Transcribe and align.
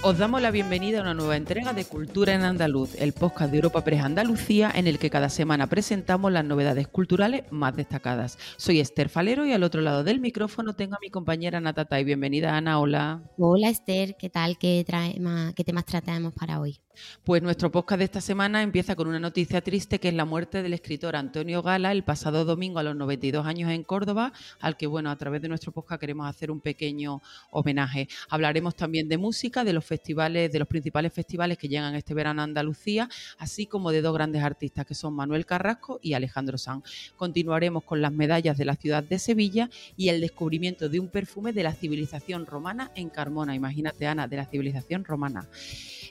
Os 0.00 0.16
damos 0.16 0.40
la 0.40 0.52
bienvenida 0.52 1.00
a 1.00 1.02
una 1.02 1.12
nueva 1.12 1.36
entrega 1.36 1.72
de 1.72 1.84
Cultura 1.84 2.32
en 2.32 2.42
Andaluz, 2.42 2.94
el 2.94 3.12
podcast 3.12 3.50
de 3.50 3.56
Europa 3.56 3.82
Press 3.82 4.04
Andalucía, 4.04 4.70
en 4.72 4.86
el 4.86 4.96
que 4.96 5.10
cada 5.10 5.28
semana 5.28 5.66
presentamos 5.66 6.30
las 6.30 6.44
novedades 6.44 6.86
culturales 6.86 7.42
más 7.50 7.74
destacadas. 7.74 8.38
Soy 8.56 8.78
Esther 8.78 9.08
Falero 9.08 9.44
y 9.44 9.52
al 9.52 9.64
otro 9.64 9.80
lado 9.80 10.04
del 10.04 10.20
micrófono 10.20 10.76
tengo 10.76 10.94
a 10.94 11.00
mi 11.02 11.10
compañera 11.10 11.60
Natata. 11.60 11.98
Y 11.98 12.04
bienvenida, 12.04 12.56
Ana. 12.56 12.78
Hola. 12.78 13.22
Hola, 13.38 13.70
Esther. 13.70 14.16
¿Qué 14.16 14.30
tal? 14.30 14.56
¿Qué, 14.56 14.86
¿Qué 15.56 15.64
temas 15.64 15.84
tratamos 15.84 16.32
para 16.32 16.60
hoy? 16.60 16.80
Pues 17.24 17.42
nuestro 17.42 17.70
podcast 17.70 17.98
de 17.98 18.04
esta 18.04 18.20
semana 18.20 18.62
empieza 18.62 18.96
con 18.96 19.08
una 19.08 19.20
noticia 19.20 19.60
triste 19.60 19.98
que 20.00 20.08
es 20.08 20.14
la 20.14 20.24
muerte 20.24 20.62
del 20.62 20.72
escritor 20.72 21.16
Antonio 21.16 21.62
Gala 21.62 21.92
el 21.92 22.04
pasado 22.04 22.44
domingo 22.44 22.78
a 22.78 22.82
los 22.82 22.96
92 22.96 23.46
años 23.46 23.70
en 23.70 23.84
Córdoba, 23.84 24.32
al 24.60 24.76
que 24.76 24.86
bueno, 24.86 25.10
a 25.10 25.16
través 25.16 25.42
de 25.42 25.48
nuestro 25.48 25.72
podcast 25.72 26.00
queremos 26.00 26.28
hacer 26.28 26.50
un 26.50 26.60
pequeño 26.60 27.20
homenaje. 27.50 28.08
Hablaremos 28.28 28.74
también 28.74 29.08
de 29.08 29.18
música, 29.18 29.64
de 29.64 29.72
los 29.72 29.84
festivales, 29.88 30.52
de 30.52 30.58
los 30.58 30.68
principales 30.68 31.12
festivales 31.12 31.58
que 31.58 31.68
llegan 31.68 31.94
este 31.94 32.14
verano 32.14 32.42
a 32.42 32.44
Andalucía, 32.44 33.08
así 33.38 33.66
como 33.66 33.90
de 33.90 34.02
dos 34.02 34.14
grandes 34.14 34.42
artistas 34.42 34.86
que 34.86 34.94
son 34.94 35.14
Manuel 35.14 35.46
Carrasco 35.46 35.98
y 36.02 36.12
Alejandro 36.12 36.58
Sanz. 36.58 36.84
Continuaremos 37.16 37.82
con 37.82 38.00
las 38.00 38.12
medallas 38.12 38.56
de 38.58 38.64
la 38.64 38.76
ciudad 38.76 39.02
de 39.02 39.18
Sevilla 39.18 39.70
y 39.96 40.10
el 40.10 40.20
descubrimiento 40.20 40.88
de 40.88 41.00
un 41.00 41.08
perfume 41.08 41.52
de 41.52 41.62
la 41.62 41.72
civilización 41.72 42.46
romana 42.46 42.92
en 42.94 43.08
Carmona. 43.08 43.54
Imagínate, 43.54 44.06
Ana, 44.06 44.28
de 44.28 44.36
la 44.36 44.46
civilización 44.46 45.04
romana. 45.04 45.48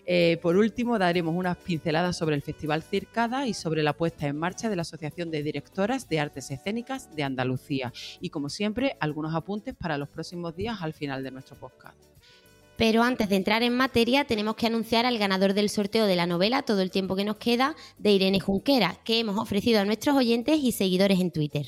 Eh, 0.06 0.40
por 0.42 0.56
último, 0.56 0.98
daremos 0.98 1.36
unas 1.36 1.58
pinceladas 1.58 2.18
sobre 2.18 2.36
el 2.36 2.42
Festival 2.42 2.82
Circada 2.82 3.46
y 3.46 3.54
sobre 3.54 3.84
la 3.84 3.94
puesta 3.94 4.26
en 4.26 4.38
marcha 4.38 4.70
de 4.70 4.76
la 4.76 4.82
Asociación 4.82 5.32
de 5.32 5.44
Directoras 5.44 6.10
de 6.10 6.20
Artes 6.20 6.50
Escénicas 6.50 7.14
de 7.16 7.24
Andalucía. 7.24 7.94
Y 8.22 8.30
como 8.30 8.50
siempre, 8.50 8.96
algunos 9.00 9.36
apuntes 9.36 9.76
para 9.76 9.98
los 9.98 10.10
próximos 10.10 10.56
días 10.56 10.82
al 10.82 10.94
final 10.94 11.24
de 11.24 11.32
nuestro 11.32 11.58
podcast. 11.58 12.17
Pero 12.78 13.04
antes 13.04 13.28
de 13.30 13.36
entrar 13.36 13.64
en 13.64 13.76
materia, 13.76 14.26
tenemos 14.26 14.56
que 14.56 14.68
anunciar 14.68 15.06
al 15.06 15.18
ganador 15.18 15.54
del 15.54 15.70
sorteo 15.70 16.06
de 16.06 16.16
la 16.16 16.28
novela 16.28 16.62
Todo 16.62 16.82
el 16.82 16.92
tiempo 16.92 17.16
que 17.16 17.26
nos 17.26 17.38
queda 17.38 17.76
de 17.98 18.12
Irene 18.12 18.40
Junquera, 18.40 18.98
que 19.04 19.20
hemos 19.20 19.38
ofrecido 19.38 19.80
a 19.80 19.86
nuestros 19.86 20.16
oyentes 20.16 20.60
y 20.62 20.72
seguidores 20.72 21.20
en 21.20 21.32
Twitter. 21.32 21.66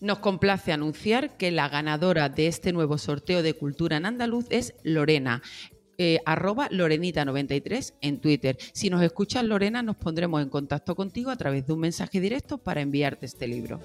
Nos 0.00 0.18
complace 0.20 0.72
anunciar 0.72 1.36
que 1.36 1.50
la 1.50 1.68
ganadora 1.68 2.30
de 2.30 2.46
este 2.46 2.72
nuevo 2.72 2.96
sorteo 2.96 3.42
de 3.42 3.52
cultura 3.52 3.98
en 3.98 4.06
andaluz 4.06 4.46
es 4.48 4.74
Lorena. 4.82 5.42
Eh, 5.98 6.20
arroba 6.24 6.70
Lorenita93 6.70 7.92
en 8.00 8.20
Twitter. 8.20 8.56
Si 8.72 8.88
nos 8.88 9.02
escuchas, 9.02 9.44
Lorena, 9.44 9.82
nos 9.82 9.96
pondremos 9.96 10.40
en 10.40 10.48
contacto 10.48 10.96
contigo 10.96 11.30
a 11.30 11.36
través 11.36 11.66
de 11.66 11.74
un 11.74 11.80
mensaje 11.80 12.18
directo 12.20 12.56
para 12.56 12.80
enviarte 12.80 13.26
este 13.26 13.46
libro. 13.46 13.80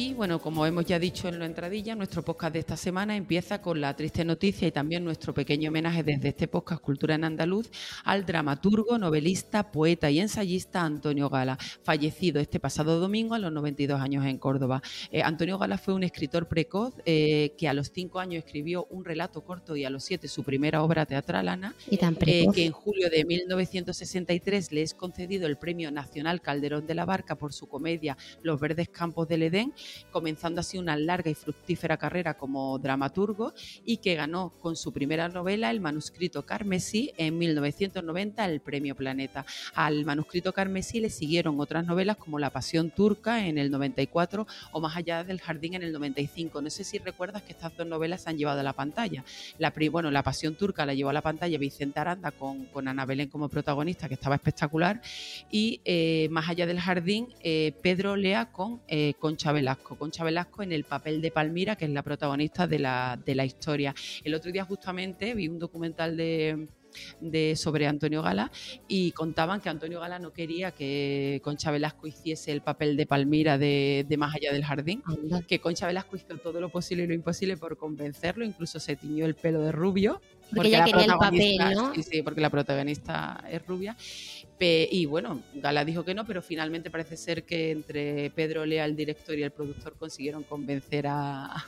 Y 0.00 0.14
bueno, 0.14 0.40
como 0.40 0.64
hemos 0.64 0.86
ya 0.86 0.98
dicho 0.98 1.28
en 1.28 1.38
la 1.38 1.44
entradilla, 1.44 1.94
nuestro 1.94 2.22
podcast 2.22 2.54
de 2.54 2.60
esta 2.60 2.78
semana 2.78 3.16
empieza 3.16 3.60
con 3.60 3.82
la 3.82 3.94
triste 3.94 4.24
noticia 4.24 4.66
y 4.66 4.72
también 4.72 5.04
nuestro 5.04 5.34
pequeño 5.34 5.68
homenaje 5.68 6.02
desde 6.02 6.30
este 6.30 6.48
podcast 6.48 6.80
Cultura 6.80 7.16
en 7.16 7.24
Andaluz 7.24 7.70
al 8.04 8.24
dramaturgo, 8.24 8.96
novelista, 8.96 9.70
poeta 9.70 10.10
y 10.10 10.20
ensayista 10.20 10.80
Antonio 10.80 11.28
Gala, 11.28 11.58
fallecido 11.82 12.40
este 12.40 12.58
pasado 12.58 12.98
domingo 12.98 13.34
a 13.34 13.38
los 13.38 13.52
92 13.52 14.00
años 14.00 14.24
en 14.24 14.38
Córdoba. 14.38 14.80
Eh, 15.12 15.20
Antonio 15.20 15.58
Gala 15.58 15.76
fue 15.76 15.92
un 15.92 16.02
escritor 16.02 16.48
precoz 16.48 16.94
eh, 17.04 17.52
que 17.58 17.68
a 17.68 17.74
los 17.74 17.90
5 17.92 18.20
años 18.20 18.42
escribió 18.42 18.86
un 18.88 19.04
relato 19.04 19.44
corto 19.44 19.76
y 19.76 19.84
a 19.84 19.90
los 19.90 20.02
7 20.04 20.28
su 20.28 20.44
primera 20.44 20.82
obra 20.82 21.04
teatral, 21.04 21.46
Ana, 21.46 21.74
y 21.90 21.98
tan 21.98 22.16
eh, 22.22 22.46
que 22.54 22.64
en 22.64 22.72
julio 22.72 23.10
de 23.10 23.26
1963 23.26 24.72
le 24.72 24.80
es 24.80 24.94
concedido 24.94 25.46
el 25.46 25.58
Premio 25.58 25.90
Nacional 25.90 26.40
Calderón 26.40 26.86
de 26.86 26.94
la 26.94 27.04
Barca 27.04 27.34
por 27.34 27.52
su 27.52 27.68
comedia 27.68 28.16
Los 28.42 28.58
Verdes 28.58 28.88
Campos 28.88 29.28
del 29.28 29.42
Edén 29.42 29.74
comenzando 30.10 30.60
así 30.60 30.78
una 30.78 30.96
larga 30.96 31.30
y 31.30 31.34
fructífera 31.34 31.96
carrera 31.96 32.34
como 32.34 32.78
dramaturgo 32.78 33.52
y 33.84 33.98
que 33.98 34.14
ganó 34.14 34.52
con 34.60 34.76
su 34.76 34.92
primera 34.92 35.28
novela, 35.28 35.70
el 35.70 35.80
manuscrito 35.80 36.44
Carmesí, 36.44 37.12
en 37.16 37.38
1990 37.38 38.44
el 38.44 38.60
Premio 38.60 38.94
Planeta. 38.94 39.44
Al 39.74 40.04
manuscrito 40.04 40.52
Carmesí 40.52 41.00
le 41.00 41.10
siguieron 41.10 41.60
otras 41.60 41.86
novelas 41.86 42.16
como 42.16 42.38
La 42.38 42.50
Pasión 42.50 42.90
Turca 42.90 43.46
en 43.46 43.58
el 43.58 43.70
94 43.70 44.46
o 44.72 44.80
Más 44.80 44.96
allá 44.96 45.24
del 45.24 45.40
Jardín 45.40 45.74
en 45.74 45.82
el 45.82 45.92
95. 45.92 46.62
No 46.62 46.70
sé 46.70 46.84
si 46.84 46.98
recuerdas 46.98 47.42
que 47.42 47.52
estas 47.52 47.76
dos 47.76 47.86
novelas 47.86 48.22
se 48.22 48.30
han 48.30 48.38
llevado 48.38 48.60
a 48.60 48.62
la 48.62 48.72
pantalla. 48.72 49.24
La, 49.58 49.72
bueno, 49.90 50.10
La 50.10 50.22
Pasión 50.22 50.54
Turca 50.54 50.86
la 50.86 50.94
llevó 50.94 51.10
a 51.10 51.12
la 51.12 51.22
pantalla 51.22 51.58
Vicente 51.58 52.00
Aranda 52.00 52.30
con, 52.30 52.66
con 52.66 52.88
Ana 52.88 53.06
Belén 53.06 53.28
como 53.28 53.48
protagonista, 53.48 54.08
que 54.08 54.14
estaba 54.14 54.34
espectacular, 54.36 55.00
y 55.50 55.80
eh, 55.84 56.28
Más 56.30 56.48
allá 56.48 56.66
del 56.66 56.80
Jardín, 56.80 57.28
eh, 57.40 57.74
Pedro 57.82 58.16
Lea 58.16 58.52
con 58.52 58.80
eh, 58.88 59.14
Concha 59.18 59.52
Concha 59.82 60.24
Velasco 60.24 60.62
en 60.62 60.72
el 60.72 60.84
papel 60.84 61.20
de 61.20 61.30
Palmira, 61.30 61.76
que 61.76 61.84
es 61.84 61.90
la 61.90 62.02
protagonista 62.02 62.66
de 62.66 62.78
la, 62.78 63.18
de 63.24 63.34
la 63.34 63.44
historia. 63.44 63.94
El 64.24 64.34
otro 64.34 64.50
día 64.50 64.64
justamente 64.64 65.34
vi 65.34 65.48
un 65.48 65.58
documental 65.58 66.16
de, 66.16 66.68
de, 67.20 67.56
sobre 67.56 67.86
Antonio 67.86 68.22
Gala 68.22 68.50
y 68.88 69.12
contaban 69.12 69.60
que 69.60 69.68
Antonio 69.68 70.00
Gala 70.00 70.18
no 70.18 70.32
quería 70.32 70.70
que 70.70 71.40
Concha 71.42 71.70
Velasco 71.70 72.06
hiciese 72.06 72.52
el 72.52 72.62
papel 72.62 72.96
de 72.96 73.06
Palmira 73.06 73.58
de, 73.58 74.04
de 74.08 74.16
Más 74.16 74.34
allá 74.34 74.52
del 74.52 74.64
jardín, 74.64 75.02
que 75.46 75.60
Concha 75.60 75.86
Velasco 75.86 76.16
hizo 76.16 76.26
todo 76.38 76.60
lo 76.60 76.68
posible 76.68 77.04
y 77.04 77.06
lo 77.06 77.14
imposible 77.14 77.56
por 77.56 77.76
convencerlo, 77.76 78.44
incluso 78.44 78.80
se 78.80 78.96
tiñó 78.96 79.26
el 79.26 79.34
pelo 79.34 79.60
de 79.60 79.72
rubio. 79.72 80.20
Porque, 80.54 80.68
ella 80.68 80.84
quería 80.84 81.04
el 81.04 81.16
papel, 81.16 81.58
¿no? 81.74 81.94
Sí, 81.94 82.02
sí, 82.02 82.22
porque 82.22 82.40
la 82.40 82.50
protagonista 82.50 83.44
es 83.48 83.64
rubia 83.64 83.96
y 84.60 85.06
bueno, 85.06 85.40
Gala 85.54 85.84
dijo 85.84 86.04
que 86.04 86.14
no, 86.14 86.26
pero 86.26 86.42
finalmente 86.42 86.90
parece 86.90 87.16
ser 87.16 87.44
que 87.44 87.70
entre 87.70 88.30
Pedro 88.30 88.66
Lea, 88.66 88.84
el 88.84 88.94
director, 88.94 89.38
y 89.38 89.42
el 89.42 89.50
productor 89.50 89.96
consiguieron 89.96 90.42
convencer 90.42 91.06
a, 91.08 91.66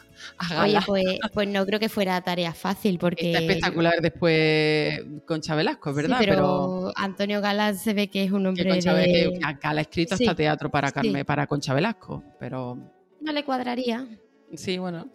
Gala. 0.48 0.62
Oye, 0.62 0.78
pues, 0.86 1.04
pues, 1.32 1.48
no 1.48 1.64
creo 1.64 1.80
que 1.80 1.88
fuera 1.88 2.20
tarea 2.20 2.52
fácil 2.52 2.98
porque... 2.98 3.32
Está 3.32 3.40
espectacular 3.40 3.94
después 4.00 5.00
Concha 5.26 5.54
Velasco, 5.54 5.94
¿verdad? 5.94 6.16
pero, 6.18 6.92
Antonio 6.96 7.40
Gala 7.40 7.74
se 7.74 7.94
ve 7.94 8.08
que 8.08 8.24
es 8.24 8.32
un 8.32 8.46
hombre 8.46 8.64
que 8.64 8.90
de... 8.90 9.38
Gala 9.60 9.80
ha 9.80 9.82
escrito 9.82 10.14
hasta 10.14 10.34
teatro 10.34 10.70
para, 10.70 10.92
Carme, 10.92 11.24
para 11.24 11.46
Concha 11.46 11.74
Velasco, 11.74 12.22
pero... 12.38 12.76
No 13.20 13.32
le 13.32 13.44
cuadraría. 13.44 14.06
Sí, 14.54 14.76
bueno. 14.76 15.10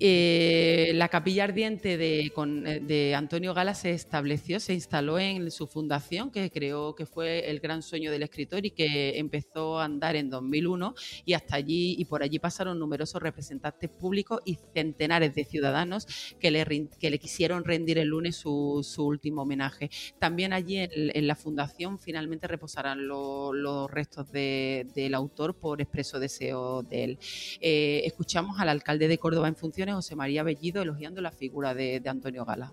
Eh, 0.00 0.92
la 0.94 1.08
capilla 1.08 1.44
ardiente 1.44 1.98
de, 1.98 2.20
eh, 2.22 2.80
de, 2.82 3.14
Antonio 3.14 3.52
Gala 3.52 3.74
se 3.74 3.90
estableció, 3.90 4.60
se 4.60 4.72
instaló 4.72 5.18
en 5.18 5.50
su 5.50 5.66
fundación, 5.66 6.30
que 6.30 6.50
creó 6.50 6.94
que 6.94 7.04
fue 7.04 7.50
el 7.50 7.60
gran 7.60 7.82
sueño 7.82 8.10
del 8.10 8.22
escritor 8.22 8.64
y 8.64 8.70
que 8.70 9.18
empezó 9.18 9.78
a 9.78 9.84
andar 9.84 10.16
en 10.16 10.30
2001 10.30 10.94
y 11.26 11.34
hasta 11.34 11.56
allí 11.56 11.96
y 11.98 12.06
por 12.06 12.22
allí 12.22 12.38
pasaron 12.38 12.78
numerosos 12.78 13.20
representantes 13.20 13.90
públicos 13.90 14.40
y 14.46 14.58
centenares 14.74 15.34
de 15.34 15.44
ciudadanos 15.44 16.06
que 16.40 16.50
le, 16.50 16.88
que 16.98 17.10
le 17.10 17.18
quisieron 17.18 17.64
rendir 17.64 17.98
el 17.98 18.08
lunes 18.08 18.36
su, 18.36 18.82
último 18.98 19.42
homenaje. 19.42 19.90
También 20.18 20.54
allí 20.54 20.78
en, 20.78 21.26
la 21.26 21.36
fundación 21.36 21.98
finalmente 21.98 22.46
reposarán 22.48 23.06
los 23.06 23.90
restos 23.90 24.32
del 24.32 25.14
autor 25.14 25.54
por 25.54 25.82
expreso 25.82 26.18
deseo 26.18 26.82
de 26.82 27.04
él. 27.04 27.18
Eh, 27.60 28.02
escuchamos 28.06 28.61
al 28.62 28.68
alcalde 28.68 29.08
de 29.08 29.18
Córdoba 29.18 29.48
en 29.48 29.56
funciones, 29.56 29.94
José 29.96 30.14
María 30.14 30.42
Bellido, 30.42 30.82
elogiando 30.82 31.20
la 31.20 31.32
figura 31.32 31.74
de, 31.74 32.00
Antonio 32.06 32.44
Gala. 32.44 32.72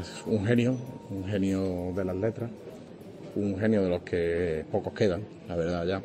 Es 0.00 0.22
un 0.26 0.44
genio, 0.46 0.74
un 1.10 1.24
genio 1.24 1.92
de 1.94 2.04
las 2.04 2.16
letras, 2.16 2.50
un 3.36 3.58
genio 3.58 3.82
de 3.82 3.88
los 3.90 4.02
que 4.02 4.64
pocos 4.72 4.94
quedan, 4.94 5.22
la 5.48 5.56
verdad 5.56 5.86
ya, 5.86 6.02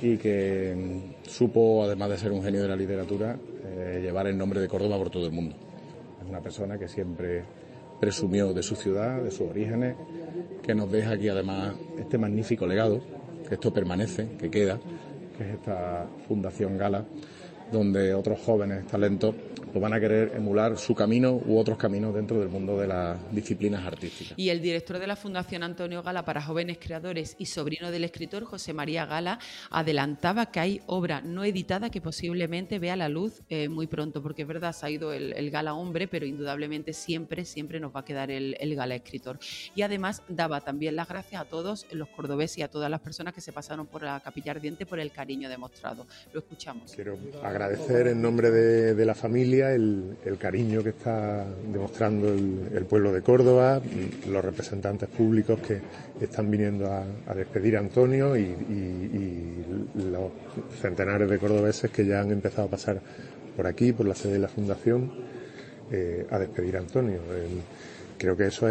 y 0.00 0.16
que 0.16 0.74
mm, 0.74 1.28
supo, 1.28 1.84
además 1.84 2.10
de 2.10 2.18
ser 2.18 2.32
un 2.32 2.42
genio 2.42 2.62
de 2.62 2.68
la 2.68 2.76
literatura, 2.76 3.36
eh, 3.64 4.00
llevar 4.02 4.26
el 4.26 4.38
nombre 4.38 4.60
de 4.60 4.68
Córdoba 4.68 4.96
por 4.96 5.10
todo 5.10 5.26
el 5.26 5.32
mundo. 5.32 5.54
Es 6.22 6.28
una 6.28 6.40
persona 6.40 6.78
que 6.78 6.88
siempre 6.88 7.44
presumió 8.00 8.54
de 8.54 8.62
su 8.62 8.74
ciudad, 8.74 9.22
de 9.22 9.30
sus 9.30 9.50
orígenes, 9.50 9.96
que 10.62 10.74
nos 10.74 10.90
deja 10.90 11.12
aquí 11.12 11.28
además 11.28 11.74
este 11.98 12.16
magnífico 12.16 12.66
legado, 12.66 13.02
que 13.46 13.54
esto 13.54 13.72
permanece, 13.72 14.28
que 14.38 14.50
queda, 14.50 14.78
que 15.36 15.44
es 15.44 15.50
esta 15.56 16.06
Fundación 16.26 16.78
Gala, 16.78 17.04
donde 17.72 18.14
otros 18.14 18.40
jóvenes 18.40 18.86
talentos 18.86 19.34
pues 19.72 19.82
van 19.82 19.92
a 19.92 20.00
querer 20.00 20.32
emular 20.34 20.76
su 20.76 20.94
camino 20.94 21.40
u 21.46 21.58
otros 21.58 21.78
caminos 21.78 22.14
dentro 22.14 22.38
del 22.38 22.48
mundo 22.48 22.78
de 22.78 22.86
las 22.86 23.18
disciplinas 23.32 23.84
artísticas. 23.86 24.34
Y 24.36 24.50
el 24.50 24.60
director 24.60 24.98
de 24.98 25.06
la 25.06 25.16
Fundación 25.16 25.62
Antonio 25.62 26.02
Gala 26.02 26.24
para 26.24 26.42
Jóvenes 26.42 26.78
Creadores 26.80 27.36
y 27.38 27.46
sobrino 27.46 27.90
del 27.90 28.04
escritor 28.04 28.44
José 28.44 28.72
María 28.72 29.06
Gala 29.06 29.38
adelantaba 29.70 30.46
que 30.46 30.60
hay 30.60 30.80
obra 30.86 31.20
no 31.20 31.44
editada 31.44 31.90
que 31.90 32.00
posiblemente 32.00 32.78
vea 32.78 32.96
la 32.96 33.08
luz 33.08 33.42
eh, 33.48 33.68
muy 33.68 33.86
pronto, 33.86 34.22
porque 34.22 34.42
es 34.42 34.48
verdad, 34.48 34.72
se 34.72 34.86
ha 34.86 34.90
ido 34.90 35.12
el, 35.12 35.50
Gala 35.50 35.74
hombre, 35.74 36.06
pero 36.06 36.26
indudablemente 36.26 36.92
siempre, 36.92 37.44
siempre 37.44 37.80
nos 37.80 37.94
va 37.94 38.00
a 38.00 38.04
quedar 38.04 38.30
el, 38.30 38.74
Gala 38.74 38.94
escritor. 38.94 39.38
Y 39.74 39.82
además 39.82 40.22
daba 40.28 40.60
también 40.60 40.96
las 40.96 41.08
gracias 41.08 41.42
a 41.42 41.44
todos 41.44 41.86
los 41.92 42.08
cordobeses 42.08 42.58
y 42.58 42.62
a 42.62 42.68
todas 42.68 42.90
las 42.90 43.00
personas 43.00 43.34
que 43.34 43.40
se 43.40 43.52
pasaron 43.52 43.86
por 43.86 44.02
la 44.02 44.20
capilla 44.20 44.52
ardiente 44.52 44.86
por 44.86 45.00
el 45.00 45.10
cariño 45.10 45.48
demostrado. 45.48 46.06
Lo 46.32 46.40
escuchamos. 46.40 46.92
Quiero 46.94 47.18
agradecer 47.42 48.06
en 48.08 48.22
nombre 48.22 48.50
de, 48.50 49.04
la 49.04 49.14
familia 49.14 49.59
el, 49.68 50.16
cariño 50.38 50.82
que 50.82 50.90
está 50.90 51.44
demostrando 51.72 52.28
el, 52.28 52.84
pueblo 52.88 53.12
de 53.12 53.20
Córdoba, 53.22 53.80
los 54.28 54.44
representantes 54.44 55.08
públicos 55.08 55.60
que 55.60 55.80
están 56.24 56.50
viniendo 56.50 56.90
a, 56.90 57.34
despedir 57.34 57.76
a 57.76 57.80
Antonio 57.80 58.36
y, 58.36 58.54
los 59.94 60.32
centenares 60.80 61.28
de 61.28 61.38
cordobeses 61.38 61.90
que 61.90 62.06
ya 62.06 62.20
han 62.20 62.30
empezado 62.30 62.68
a 62.68 62.70
pasar 62.70 63.00
por 63.56 63.66
aquí, 63.66 63.92
por 63.92 64.06
la 64.06 64.14
sede 64.14 64.34
de 64.34 64.38
la 64.38 64.48
Fundación, 64.48 65.12
eh, 65.92 66.26
a 66.30 66.38
despedir 66.38 66.76
a 66.76 66.80
Antonio. 66.80 67.20
creo 68.16 68.36
que 68.36 68.46
eso 68.46 68.66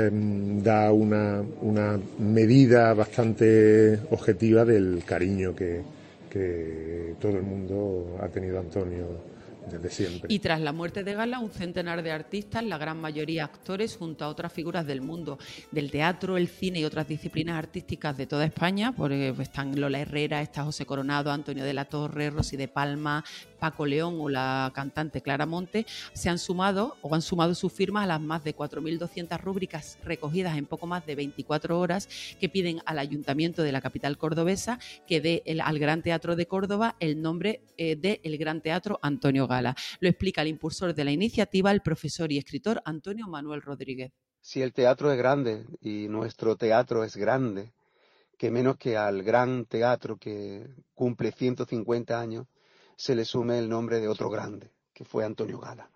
da 0.64 0.92
una, 0.92 1.44
una 1.62 2.00
medida 2.20 2.94
bastante 2.94 4.00
objetiva 4.12 4.66
del 4.66 5.04
cariño 5.06 5.56
que, 5.56 5.82
que 6.30 7.16
todo 7.20 7.38
el 7.38 7.44
mundo 7.44 8.18
ha 8.22 8.28
tenido 8.28 8.60
Antonio 8.60 9.39
desde 9.70 9.90
siempre. 9.90 10.34
Y 10.34 10.40
tras 10.40 10.62
la 10.62 10.72
muerte 10.72 11.04
de 11.04 11.14
Gala, 11.14 11.40
un 11.40 11.52
centenar 11.52 12.04
de 12.04 12.12
artistas, 12.12 12.64
la 12.64 12.78
gran 12.78 13.00
mayoría 13.00 13.46
actores, 13.46 13.98
junto 13.98 14.26
a 14.26 14.30
otras 14.30 14.54
figuras 14.54 14.86
del 14.86 15.02
mundo 15.02 15.38
del 15.72 15.92
teatro, 15.92 16.38
el 16.38 16.48
cine 16.48 16.80
y 16.80 16.86
otras 16.86 17.08
disciplinas 17.08 17.58
artísticas 17.58 18.18
de 18.18 18.28
toda 18.28 18.46
España, 18.46 18.92
porque 18.92 19.34
están 19.40 19.80
Lola 19.80 20.00
Herrera, 20.00 20.42
está 20.42 20.64
José 20.64 20.86
Coronado, 20.86 21.32
Antonio 21.32 21.64
de 21.64 21.74
la 21.74 21.86
Torre, 21.86 22.30
Rosy 22.30 22.58
de 22.58 22.68
Palma, 22.68 23.24
Paco 23.60 23.86
León 23.86 24.18
o 24.20 24.30
la 24.30 24.72
cantante 24.74 25.22
Clara 25.22 25.46
Monte, 25.46 25.86
se 26.14 26.30
han 26.30 26.40
sumado 26.40 26.96
o 27.02 27.14
han 27.14 27.22
sumado 27.22 27.54
sus 27.54 27.72
firmas 27.72 28.06
a 28.06 28.08
las 28.08 28.22
más 28.22 28.44
de 28.44 28.56
4.200 28.56 29.40
rúbricas 29.40 29.98
recogidas 30.04 30.58
en 30.58 30.66
poco 30.66 30.88
más 30.88 31.06
de 31.06 31.16
24 31.16 31.80
horas 31.80 32.08
que 32.40 32.50
piden 32.50 32.82
al 32.86 33.00
Ayuntamiento 33.00 33.64
de 33.64 33.72
la 33.72 33.82
capital 33.82 34.18
cordobesa 34.18 34.80
que 35.08 35.22
dé 35.22 35.44
al 35.62 35.80
Gran 35.80 36.02
Teatro 36.02 36.36
de 36.36 36.46
Córdoba 36.46 36.96
el 37.00 37.22
nombre 37.22 37.62
eh, 37.78 37.96
de 37.96 38.22
el 38.24 38.38
Gran 38.38 38.62
Teatro 38.62 39.00
Antonio 39.02 39.48
Gala. 39.50 39.76
Lo 40.00 40.08
explica 40.08 40.44
el 40.44 40.48
impulsor 40.48 40.94
de 40.94 41.04
la 41.04 41.12
iniciativa, 41.12 41.72
el 41.72 41.82
profesor 41.82 42.32
y 42.32 42.38
escritor 42.38 42.82
Antonio 42.86 43.28
Manuel 43.28 43.62
Rodríguez. 43.62 44.14
Si 44.40 44.62
el 44.62 44.72
teatro 44.72 45.12
es 45.12 45.18
grande 45.18 45.66
y 45.82 46.08
nuestro 46.08 46.56
teatro 46.56 47.04
es 47.04 47.18
grande, 47.18 47.74
que 48.38 48.52
menos 48.52 48.78
que 48.78 48.96
al 48.96 49.24
gran 49.24 49.66
teatro 49.66 50.16
que 50.16 50.66
cumple 50.94 51.34
150 51.34 52.18
años 52.18 52.48
se 52.96 53.16
le 53.16 53.26
sume 53.26 53.60
el 53.60 53.68
nombre 53.68 54.00
de 54.00 54.08
otro 54.08 54.30
grande, 54.30 54.72
que 54.94 55.04
fue 55.04 55.26
Antonio 55.26 55.60
Gala. 55.60 55.90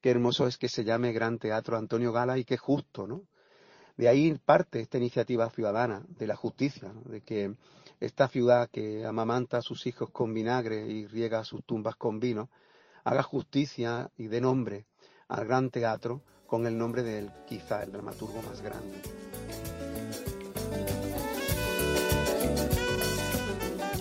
Qué 0.00 0.10
hermoso 0.10 0.46
es 0.46 0.58
que 0.58 0.68
se 0.68 0.84
llame 0.84 1.12
Gran 1.12 1.38
Teatro 1.38 1.78
Antonio 1.78 2.12
Gala 2.12 2.36
y 2.36 2.44
qué 2.44 2.58
justo, 2.58 3.06
¿no? 3.06 3.22
De 3.96 4.08
ahí 4.08 4.36
parte 4.44 4.80
esta 4.80 4.98
iniciativa 4.98 5.48
ciudadana 5.50 6.04
de 6.08 6.26
la 6.26 6.36
justicia, 6.36 6.92
de 7.06 7.20
que 7.22 7.54
esta 8.00 8.28
ciudad 8.28 8.68
que 8.70 9.06
amamanta 9.06 9.58
a 9.58 9.62
sus 9.62 9.86
hijos 9.86 10.10
con 10.10 10.34
vinagre 10.34 10.86
y 10.86 11.06
riega 11.06 11.44
sus 11.44 11.64
tumbas 11.64 11.96
con 11.96 12.18
vino, 12.20 12.50
haga 13.04 13.22
justicia 13.22 14.10
y 14.16 14.28
dé 14.28 14.40
nombre 14.40 14.86
al 15.28 15.46
gran 15.46 15.70
teatro 15.70 16.22
con 16.46 16.66
el 16.66 16.76
nombre 16.76 17.02
del 17.02 17.30
quizá 17.46 17.82
el 17.82 17.92
dramaturgo 17.92 18.42
más 18.42 18.60
grande. 18.62 19.00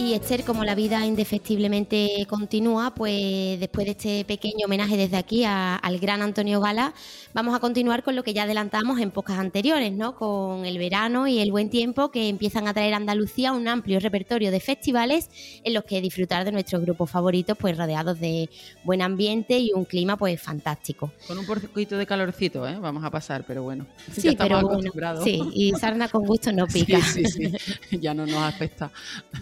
Y 0.04 0.16
Esther, 0.16 0.44
como 0.44 0.66
la 0.66 0.76
vida 0.76 1.06
indefectiblemente 1.06 2.28
continúa, 2.28 2.94
pues 2.94 3.58
después 3.58 3.86
de 3.86 3.92
este 3.92 4.26
pequeño 4.26 4.66
homenaje 4.66 4.98
desde 4.98 5.16
aquí 5.16 5.46
al 5.46 5.98
gran 6.00 6.22
Antonio 6.22 6.60
Gala, 6.60 6.94
vamos 7.34 7.56
a 7.56 7.60
continuar 7.60 8.04
con 8.04 8.14
lo 8.18 8.22
que 8.22 8.34
ya 8.34 8.44
adelantamos 8.44 9.00
en 9.00 9.12
pocas 9.12 9.40
anteriores, 9.40 9.94
¿no? 9.94 10.16
Con 10.16 10.66
el 10.66 10.78
verano 10.78 11.26
y 11.26 11.40
el 11.40 11.52
buen 11.52 11.70
tiempo 11.70 12.12
que 12.12 12.28
empiezan 12.28 12.68
a 12.68 12.74
traer 12.74 12.96
a 12.96 12.98
Andalucía 12.98 13.54
un 13.54 13.66
amplio 13.70 13.98
repertorio 14.02 14.52
de 14.52 14.60
festivales 14.60 15.30
en 15.64 15.74
los 15.74 15.86
que 15.86 16.02
disfrutar 16.02 16.44
de 16.44 16.52
nuestros 16.52 16.82
grupos 16.82 17.10
favoritos, 17.10 17.58
pues 17.58 17.78
rodeados 17.78 18.20
de 18.20 18.50
buen 18.84 19.02
ambiente 19.02 19.58
y 19.58 19.72
un 19.74 19.86
clima 19.86 20.18
pues 20.18 20.42
fantástico. 20.42 21.14
Con 21.28 21.38
un 21.38 21.46
poquito 21.46 21.98
de 21.98 22.06
calorcito, 22.06 22.68
¿eh? 22.68 22.78
Vamos 22.78 23.06
a 23.06 23.10
pasar, 23.10 23.46
pero 23.48 23.64
bueno. 23.64 23.86
Sí, 24.12 24.36
pero 24.38 24.68
bueno, 24.68 24.92
sí, 25.24 25.42
y 25.54 25.72
sarna 25.72 26.10
con 26.10 26.26
gusto 26.26 26.52
no 26.52 26.68
pica. 26.74 27.00
Sí, 27.02 27.24
sí, 27.24 27.54
sí. 27.90 28.00
ya 28.02 28.14
no 28.14 28.26
nos 28.26 28.44
afecta. 28.44 28.92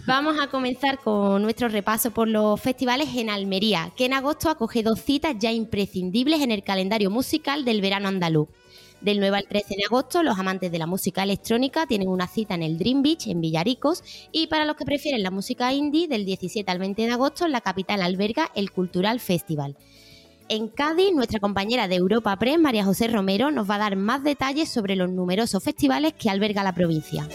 Vamos 0.06 0.36
a 0.38 0.51
comenzar 0.52 0.98
con 0.98 1.42
nuestro 1.42 1.68
repaso 1.68 2.10
por 2.10 2.28
los 2.28 2.60
festivales 2.60 3.08
en 3.16 3.30
Almería, 3.30 3.90
que 3.96 4.04
en 4.04 4.12
agosto 4.12 4.50
acoge 4.50 4.82
dos 4.82 5.00
citas 5.00 5.34
ya 5.38 5.50
imprescindibles 5.50 6.42
en 6.42 6.52
el 6.52 6.62
calendario 6.62 7.10
musical 7.10 7.64
del 7.64 7.80
verano 7.80 8.08
andaluz. 8.08 8.48
Del 9.00 9.18
9 9.18 9.38
al 9.38 9.48
13 9.48 9.76
de 9.76 9.84
agosto, 9.86 10.22
los 10.22 10.38
amantes 10.38 10.70
de 10.70 10.78
la 10.78 10.86
música 10.86 11.22
electrónica 11.22 11.86
tienen 11.86 12.08
una 12.08 12.28
cita 12.28 12.54
en 12.54 12.62
el 12.62 12.78
Dream 12.78 13.02
Beach, 13.02 13.28
en 13.28 13.40
Villaricos, 13.40 14.04
y 14.30 14.46
para 14.46 14.66
los 14.66 14.76
que 14.76 14.84
prefieren 14.84 15.22
la 15.22 15.30
música 15.30 15.72
indie, 15.72 16.06
del 16.06 16.26
17 16.26 16.70
al 16.70 16.78
20 16.78 17.06
de 17.06 17.10
agosto, 17.10 17.48
la 17.48 17.62
capital 17.62 18.02
alberga 18.02 18.50
el 18.54 18.70
Cultural 18.70 19.20
Festival. 19.20 19.76
En 20.50 20.68
Cádiz, 20.68 21.14
nuestra 21.14 21.40
compañera 21.40 21.88
de 21.88 21.96
Europa 21.96 22.36
Press, 22.36 22.58
María 22.58 22.84
José 22.84 23.08
Romero, 23.08 23.50
nos 23.50 23.68
va 23.70 23.76
a 23.76 23.78
dar 23.78 23.96
más 23.96 24.22
detalles 24.22 24.68
sobre 24.68 24.96
los 24.96 25.10
numerosos 25.10 25.64
festivales 25.64 26.12
que 26.12 26.28
alberga 26.28 26.62
la 26.62 26.74
provincia. 26.74 27.26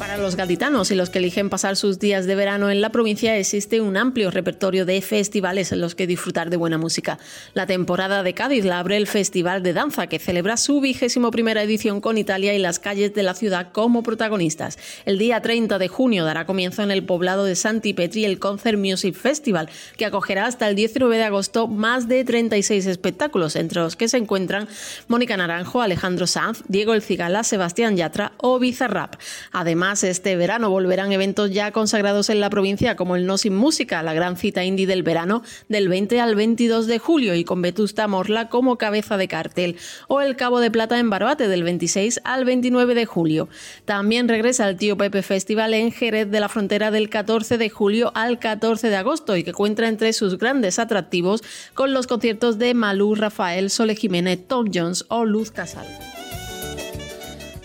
Para 0.00 0.16
los 0.16 0.34
gaditanos 0.34 0.90
y 0.90 0.94
los 0.94 1.10
que 1.10 1.18
eligen 1.18 1.50
pasar 1.50 1.76
sus 1.76 1.98
días 1.98 2.24
de 2.24 2.34
verano 2.34 2.70
en 2.70 2.80
la 2.80 2.88
provincia 2.88 3.36
existe 3.36 3.82
un 3.82 3.98
amplio 3.98 4.30
repertorio 4.30 4.86
de 4.86 4.98
festivales 5.02 5.72
en 5.72 5.82
los 5.82 5.94
que 5.94 6.06
disfrutar 6.06 6.48
de 6.48 6.56
buena 6.56 6.78
música. 6.78 7.18
La 7.52 7.66
temporada 7.66 8.22
de 8.22 8.32
Cádiz 8.32 8.64
la 8.64 8.78
abre 8.78 8.96
el 8.96 9.06
Festival 9.06 9.62
de 9.62 9.74
Danza, 9.74 10.06
que 10.06 10.18
celebra 10.18 10.56
su 10.56 10.80
vigésimo 10.80 11.30
primera 11.30 11.62
edición 11.62 12.00
con 12.00 12.16
Italia 12.16 12.54
y 12.54 12.58
las 12.58 12.78
calles 12.78 13.12
de 13.12 13.22
la 13.22 13.34
ciudad 13.34 13.72
como 13.72 14.02
protagonistas. 14.02 14.78
El 15.04 15.18
día 15.18 15.42
30 15.42 15.78
de 15.78 15.88
junio 15.88 16.24
dará 16.24 16.46
comienzo 16.46 16.82
en 16.82 16.92
el 16.92 17.04
poblado 17.04 17.44
de 17.44 17.54
Santipetri 17.54 18.24
el 18.24 18.38
Concert 18.38 18.78
Music 18.78 19.14
Festival, 19.14 19.68
que 19.98 20.06
acogerá 20.06 20.46
hasta 20.46 20.66
el 20.66 20.76
19 20.76 21.18
de 21.18 21.24
agosto 21.24 21.68
más 21.68 22.08
de 22.08 22.24
36 22.24 22.86
espectáculos, 22.86 23.54
entre 23.54 23.82
los 23.82 23.96
que 23.96 24.08
se 24.08 24.16
encuentran 24.16 24.66
Mónica 25.08 25.36
Naranjo, 25.36 25.82
Alejandro 25.82 26.26
Sanz, 26.26 26.62
Diego 26.68 26.94
El 26.94 27.02
Cigala, 27.02 27.44
Sebastián 27.44 27.98
Yatra 27.98 28.32
o 28.38 28.58
Bizarrap. 28.58 29.16
Además, 29.52 29.89
este 29.90 30.36
verano 30.36 30.70
volverán 30.70 31.10
eventos 31.10 31.50
ya 31.50 31.72
consagrados 31.72 32.30
en 32.30 32.38
la 32.38 32.48
provincia 32.48 32.94
como 32.94 33.16
el 33.16 33.26
No 33.26 33.38
Sin 33.38 33.56
Música, 33.56 34.04
la 34.04 34.14
gran 34.14 34.36
cita 34.36 34.62
indie 34.62 34.86
del 34.86 35.02
verano 35.02 35.42
del 35.68 35.88
20 35.88 36.20
al 36.20 36.36
22 36.36 36.86
de 36.86 37.00
julio 37.00 37.34
y 37.34 37.42
con 37.42 37.60
Vetusta 37.60 38.06
Morla 38.06 38.48
como 38.48 38.78
cabeza 38.78 39.16
de 39.16 39.26
cartel, 39.26 39.76
o 40.06 40.20
el 40.20 40.36
Cabo 40.36 40.60
de 40.60 40.70
Plata 40.70 41.00
en 41.00 41.10
Barbate 41.10 41.48
del 41.48 41.64
26 41.64 42.20
al 42.22 42.44
29 42.44 42.94
de 42.94 43.04
julio. 43.04 43.48
También 43.84 44.28
regresa 44.28 44.68
el 44.68 44.76
Tío 44.76 44.96
Pepe 44.96 45.22
Festival 45.22 45.74
en 45.74 45.90
Jerez 45.90 46.30
de 46.30 46.38
la 46.38 46.48
Frontera 46.48 46.92
del 46.92 47.10
14 47.10 47.58
de 47.58 47.68
julio 47.68 48.12
al 48.14 48.38
14 48.38 48.90
de 48.90 48.96
agosto 48.96 49.36
y 49.36 49.42
que 49.42 49.52
cuenta 49.52 49.88
entre 49.88 50.12
sus 50.12 50.38
grandes 50.38 50.78
atractivos 50.78 51.42
con 51.74 51.92
los 51.92 52.06
conciertos 52.06 52.58
de 52.58 52.74
Malú, 52.74 53.16
Rafael, 53.16 53.70
Sole 53.70 53.96
Jiménez, 53.96 54.38
Tom 54.46 54.70
Jones 54.72 55.04
o 55.08 55.24
Luz 55.24 55.50
Casal. 55.50 55.86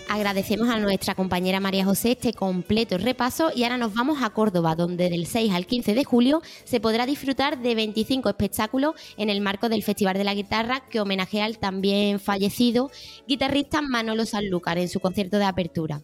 Agradecemos 0.08 0.68
a 0.68 0.78
nuestra 0.78 1.16
compañera 1.16 1.58
María 1.58 1.84
José 1.84 2.12
este 2.12 2.32
completo 2.32 2.96
repaso 2.96 3.50
y 3.54 3.64
ahora 3.64 3.76
nos 3.76 3.92
vamos 3.92 4.22
a 4.22 4.30
Córdoba, 4.30 4.76
donde 4.76 5.10
del 5.10 5.26
6 5.26 5.52
al 5.52 5.66
15 5.66 5.94
de 5.94 6.04
julio 6.04 6.42
se 6.64 6.78
podrá 6.78 7.06
disfrutar 7.06 7.58
de 7.58 7.74
25 7.74 8.28
espectáculos 8.28 8.94
en 9.16 9.30
el 9.30 9.40
marco 9.40 9.68
del 9.68 9.82
Festival 9.82 10.16
de 10.16 10.22
la 10.22 10.34
Guitarra 10.34 10.84
que 10.88 11.00
homenajea 11.00 11.44
al 11.44 11.58
también 11.58 12.20
fallecido 12.20 12.90
guitarrista 13.26 13.82
Manolo 13.82 14.26
Sanlúcar 14.26 14.78
en 14.78 14.88
su 14.88 15.00
concierto 15.00 15.38
de 15.38 15.44
apertura. 15.44 16.02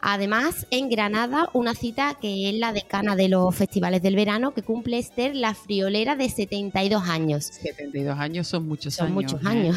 Además, 0.00 0.66
en 0.70 0.88
Granada, 0.88 1.50
una 1.52 1.74
cita 1.74 2.16
que 2.20 2.48
es 2.48 2.54
la 2.54 2.72
decana 2.72 3.16
de 3.16 3.28
los 3.28 3.54
festivales 3.54 4.02
del 4.02 4.16
verano, 4.16 4.54
que 4.54 4.62
cumple 4.62 4.98
Esther 4.98 5.34
la 5.34 5.54
friolera 5.54 6.16
de 6.16 6.28
72 6.28 7.02
años. 7.08 7.46
72 7.46 8.18
años 8.18 8.46
son 8.46 8.66
muchos 8.66 8.98
años. 9.00 9.08
Son 9.08 9.14
muchos 9.14 9.44
años. 9.44 9.76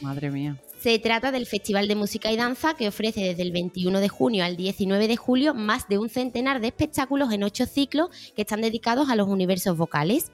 Madre 0.00 0.30
mía. 0.30 0.56
Se 0.78 0.96
trata 1.00 1.32
del 1.32 1.46
Festival 1.46 1.88
de 1.88 1.96
Música 1.96 2.30
y 2.30 2.36
Danza 2.36 2.74
que 2.74 2.86
ofrece 2.86 3.20
desde 3.20 3.42
el 3.42 3.50
21 3.50 3.98
de 3.98 4.08
junio 4.08 4.44
al 4.44 4.56
19 4.56 5.08
de 5.08 5.16
julio 5.16 5.52
más 5.52 5.88
de 5.88 5.98
un 5.98 6.08
centenar 6.08 6.60
de 6.60 6.68
espectáculos 6.68 7.32
en 7.32 7.42
ocho 7.42 7.66
ciclos 7.66 8.10
que 8.36 8.42
están 8.42 8.60
dedicados 8.60 9.10
a 9.10 9.16
los 9.16 9.26
universos 9.26 9.76
vocales. 9.76 10.30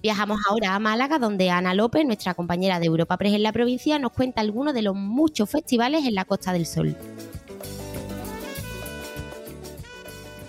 Viajamos 0.00 0.40
ahora 0.48 0.74
a 0.74 0.78
Málaga, 0.78 1.18
donde 1.18 1.50
Ana 1.50 1.74
López, 1.74 2.06
nuestra 2.06 2.32
compañera 2.32 2.80
de 2.80 2.86
Europa 2.86 3.18
Press 3.18 3.34
en 3.34 3.42
la 3.42 3.52
provincia, 3.52 3.98
nos 3.98 4.12
cuenta 4.12 4.40
algunos 4.40 4.72
de 4.72 4.80
los 4.80 4.96
muchos 4.96 5.50
festivales 5.50 6.06
en 6.06 6.14
la 6.14 6.24
Costa 6.24 6.54
del 6.54 6.64
Sol. 6.64 6.96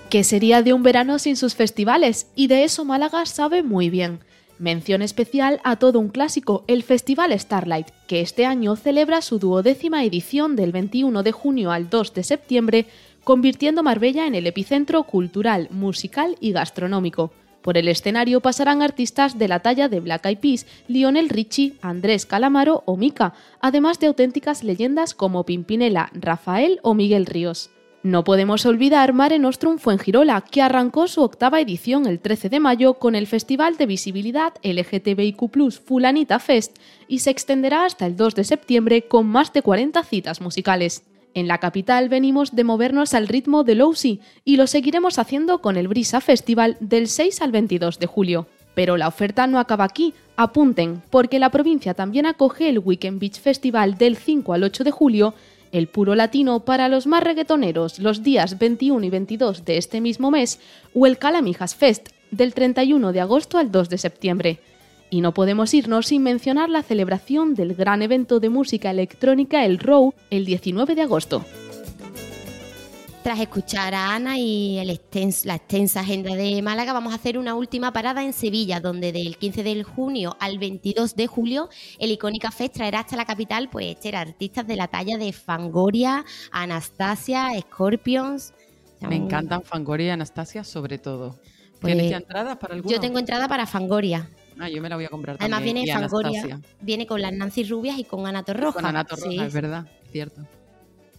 ¿Qué 0.09 0.23
sería 0.23 0.61
de 0.61 0.71
un 0.71 0.83
verano 0.83 1.19
sin 1.19 1.35
sus 1.35 1.53
festivales? 1.53 2.27
Y 2.33 2.47
de 2.47 2.63
eso 2.63 2.85
Málaga 2.85 3.25
sabe 3.25 3.61
muy 3.61 3.89
bien. 3.89 4.21
Mención 4.63 5.01
especial 5.01 5.59
a 5.65 5.75
todo 5.75 5.99
un 5.99 6.07
clásico, 6.07 6.63
el 6.67 6.83
Festival 6.83 7.37
Starlight, 7.37 7.87
que 8.07 8.21
este 8.21 8.45
año 8.45 8.77
celebra 8.77 9.21
su 9.21 9.37
duodécima 9.37 10.05
edición 10.05 10.55
del 10.55 10.71
21 10.71 11.21
de 11.21 11.33
junio 11.33 11.71
al 11.73 11.89
2 11.89 12.13
de 12.13 12.23
septiembre, 12.23 12.85
convirtiendo 13.25 13.83
Marbella 13.83 14.25
en 14.25 14.35
el 14.35 14.47
epicentro 14.47 15.03
cultural, 15.03 15.67
musical 15.69 16.37
y 16.39 16.53
gastronómico. 16.53 17.33
Por 17.61 17.77
el 17.77 17.89
escenario 17.89 18.39
pasarán 18.39 18.81
artistas 18.81 19.37
de 19.37 19.49
la 19.49 19.59
talla 19.59 19.89
de 19.89 19.99
Black 19.99 20.27
Eyed 20.27 20.37
Peas, 20.37 20.65
Lionel 20.87 21.27
Richie, 21.27 21.73
Andrés 21.81 22.25
Calamaro 22.25 22.83
o 22.85 22.95
Mika, 22.95 23.33
además 23.59 23.99
de 23.99 24.07
auténticas 24.07 24.63
leyendas 24.63 25.13
como 25.13 25.45
Pimpinela, 25.45 26.09
Rafael 26.13 26.79
o 26.83 26.93
Miguel 26.93 27.25
Ríos. 27.25 27.69
No 28.03 28.25
podemos 28.25 28.65
olvidar 28.65 29.13
Mare 29.13 29.39
Nostrum 29.39 29.77
Fuengirola, 29.77 30.41
que 30.41 30.61
arrancó 30.61 31.07
su 31.07 31.21
octava 31.21 31.61
edición 31.61 32.05
el 32.05 32.19
13 32.19 32.49
de 32.49 32.59
mayo 32.59 32.95
con 32.95 33.15
el 33.15 33.27
Festival 33.27 33.77
de 33.77 33.85
Visibilidad 33.85 34.53
LGTBIQ 34.61 35.71
Fulanita 35.85 36.39
Fest 36.39 36.79
y 37.07 37.19
se 37.19 37.29
extenderá 37.29 37.85
hasta 37.85 38.05
el 38.05 38.17
2 38.17 38.35
de 38.35 38.43
septiembre 38.43 39.03
con 39.03 39.27
más 39.27 39.53
de 39.53 39.61
40 39.61 40.03
citas 40.03 40.41
musicales. 40.41 41.03
En 41.33 41.47
la 41.47 41.59
capital 41.59 42.09
venimos 42.09 42.53
de 42.53 42.65
movernos 42.65 43.13
al 43.13 43.29
ritmo 43.29 43.63
de 43.63 43.75
Lousi 43.75 44.19
y 44.43 44.57
lo 44.57 44.67
seguiremos 44.67 45.17
haciendo 45.17 45.61
con 45.61 45.77
el 45.77 45.87
Brisa 45.87 46.19
Festival 46.19 46.75
del 46.81 47.07
6 47.07 47.41
al 47.41 47.53
22 47.53 47.99
de 47.99 48.07
julio. 48.07 48.47
Pero 48.75 48.97
la 48.97 49.07
oferta 49.07 49.47
no 49.47 49.59
acaba 49.59 49.85
aquí, 49.85 50.13
apunten, 50.35 51.01
porque 51.09 51.39
la 51.39 51.51
provincia 51.51 51.93
también 51.93 52.25
acoge 52.25 52.67
el 52.67 52.79
Weekend 52.79 53.19
Beach 53.21 53.39
Festival 53.39 53.97
del 53.97 54.17
5 54.17 54.53
al 54.53 54.63
8 54.63 54.83
de 54.83 54.91
julio 54.91 55.33
el 55.73 55.87
puro 55.87 56.15
latino 56.15 56.61
para 56.61 56.87
los 56.87 57.07
más 57.07 57.23
reggaetoneros 57.23 57.99
los 57.99 58.23
días 58.23 58.57
21 58.59 59.05
y 59.05 59.09
22 59.09 59.65
de 59.65 59.77
este 59.77 59.99
mismo 59.99 60.31
mes 60.31 60.61
o 60.93 61.05
el 61.05 61.17
Calamijas 61.17 61.75
Fest 61.75 62.09
del 62.31 62.53
31 62.53 63.11
de 63.11 63.19
agosto 63.19 63.57
al 63.57 63.71
2 63.71 63.89
de 63.89 63.97
septiembre. 63.97 64.59
Y 65.09 65.21
no 65.21 65.33
podemos 65.33 65.73
irnos 65.73 66.07
sin 66.07 66.23
mencionar 66.23 66.69
la 66.69 66.83
celebración 66.83 67.55
del 67.55 67.75
gran 67.75 68.01
evento 68.01 68.39
de 68.39 68.49
música 68.49 68.91
electrónica 68.91 69.65
El 69.65 69.79
Row 69.79 70.13
el 70.29 70.45
19 70.45 70.95
de 70.95 71.01
agosto. 71.01 71.43
Tras 73.23 73.39
escuchar 73.39 73.93
a 73.95 74.13
Ana 74.13 74.37
y 74.37 74.83
la 74.83 75.55
extensa 75.55 76.01
agenda 76.01 76.35
de 76.35 76.61
Málaga, 76.61 76.91
vamos 76.91 77.13
a 77.13 77.15
hacer 77.15 77.37
una 77.37 77.55
última 77.55 77.93
parada 77.93 78.21
en 78.21 78.33
Sevilla, 78.33 78.81
donde 78.81 79.13
del 79.13 79.37
15 79.37 79.63
de 79.63 79.81
junio 79.83 80.35
al 80.41 80.59
22 80.59 81.15
de 81.15 81.27
julio 81.27 81.69
el 81.99 82.11
Icónica 82.11 82.51
Fest 82.51 82.73
traerá 82.73 82.99
hasta 82.99 83.15
la 83.15 83.23
capital 83.23 83.69
pues 83.69 83.95
artistas 84.13 84.67
de 84.67 84.75
la 84.75 84.89
talla 84.89 85.17
de 85.17 85.31
Fangoria, 85.31 86.25
Anastasia, 86.51 87.47
Scorpions. 87.61 88.53
Me 88.99 89.15
encantan 89.15 89.63
Fangoria 89.63 90.07
y 90.07 90.09
Anastasia 90.09 90.65
sobre 90.65 90.97
todo. 90.97 91.39
Pues, 91.79 91.93
¿Tienes 91.93 92.11
ya 92.11 92.17
entradas 92.17 92.57
para 92.57 92.75
alguno? 92.75 92.93
Yo 92.93 92.99
tengo 92.99 93.19
entrada 93.19 93.47
para 93.47 93.65
Fangoria. 93.65 94.29
Ah, 94.59 94.67
yo 94.67 94.81
me 94.81 94.89
la 94.89 94.97
voy 94.97 95.05
a 95.05 95.09
comprar 95.09 95.37
Además 95.39 95.63
viene 95.63 95.85
Fangoria, 95.87 96.59
viene 96.81 97.07
con 97.07 97.21
las 97.21 97.31
Nancy 97.31 97.63
Rubias 97.63 97.97
y 97.97 98.03
con 98.03 98.27
Ana 98.27 98.43
Torroja. 98.43 98.73
Con 98.73 98.85
Ana 98.85 99.05
Torroja, 99.05 99.45
es 99.45 99.53
verdad, 99.53 99.87
cierto. 100.11 100.45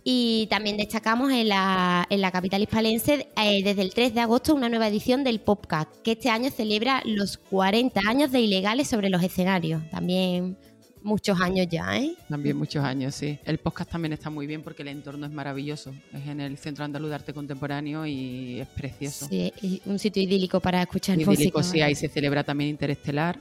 Y 0.07 0.47
también 0.51 0.77
destacamos 0.77 1.33
en 1.33 1.49
la, 1.49 2.07
en 2.11 2.21
la 2.21 2.31
capital 2.31 2.61
hispalense 2.61 3.27
eh, 3.43 3.63
desde 3.65 3.81
el 3.81 3.95
3 3.95 4.15
de 4.15 4.21
agosto 4.21 4.55
una 4.55 4.69
nueva 4.69 4.89
edición 4.89 5.25
del 5.25 5.41
PopCat, 5.41 5.89
que 6.03 6.13
este 6.13 6.29
año 6.29 6.51
celebra 6.51 7.03
los 7.07 7.39
40 7.39 8.01
años 8.07 8.31
de 8.31 8.41
ilegales 8.41 8.89
sobre 8.89 9.09
los 9.09 9.23
escenarios. 9.23 9.83
También 9.91 10.59
muchos 11.03 11.41
años 11.41 11.69
ya, 11.71 11.97
¿eh? 11.97 12.15
También 12.29 12.57
muchos 12.57 12.85
años, 12.85 13.15
sí. 13.15 13.39
El 13.47 13.59
podcast 13.59 13.91
también 13.91 14.13
está 14.13 14.29
muy 14.29 14.47
bien 14.47 14.63
porque 14.63 14.83
el 14.83 14.89
entorno 14.89 15.25
es 15.25 15.33
maravilloso. 15.33 15.95
Es 16.13 16.27
en 16.27 16.41
el 16.41 16.59
Centro 16.59 16.85
Andaluz 16.85 17.09
de 17.09 17.15
Arte 17.15 17.33
Contemporáneo 17.33 18.05
y 18.05 18.61
es 18.61 18.69
precioso. 18.69 19.27
Sí, 19.29 19.81
un 19.87 19.99
sitio 19.99 20.23
idílico 20.23 20.61
para 20.61 20.83
escuchar 20.83 21.19
idílico, 21.19 21.63
sí, 21.63 21.81
ahí 21.81 21.95
se 21.95 22.09
celebra 22.09 22.45
también 22.45 22.71
Interestelar. 22.71 23.41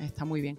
Está 0.00 0.24
muy 0.24 0.40
bien. 0.40 0.58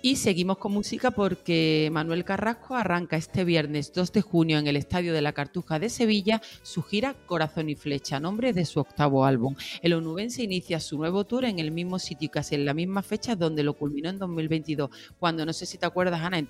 Y 0.00 0.14
seguimos 0.14 0.58
con 0.58 0.70
música 0.70 1.10
porque 1.10 1.88
Manuel 1.90 2.24
Carrasco 2.24 2.76
arranca 2.76 3.16
este 3.16 3.42
viernes 3.42 3.92
2 3.92 4.12
de 4.12 4.22
junio 4.22 4.56
en 4.60 4.68
el 4.68 4.76
Estadio 4.76 5.12
de 5.12 5.20
la 5.20 5.32
Cartuja 5.32 5.80
de 5.80 5.88
Sevilla 5.88 6.40
su 6.62 6.84
gira 6.84 7.16
Corazón 7.26 7.68
y 7.68 7.74
Flecha, 7.74 8.20
nombre 8.20 8.52
de 8.52 8.64
su 8.64 8.78
octavo 8.78 9.24
álbum. 9.24 9.56
El 9.82 9.94
onubense 9.94 10.44
inicia 10.44 10.78
su 10.78 10.98
nuevo 10.98 11.24
tour 11.24 11.46
en 11.46 11.58
el 11.58 11.72
mismo 11.72 11.98
sitio 11.98 12.26
y 12.26 12.28
casi 12.28 12.54
en 12.54 12.64
la 12.64 12.74
misma 12.74 13.02
fecha 13.02 13.34
donde 13.34 13.64
lo 13.64 13.74
culminó 13.74 14.08
en 14.08 14.20
2022, 14.20 14.88
cuando 15.18 15.44
no 15.44 15.52
sé 15.52 15.66
si 15.66 15.78
te 15.78 15.86
acuerdas, 15.86 16.20
Ana, 16.20 16.46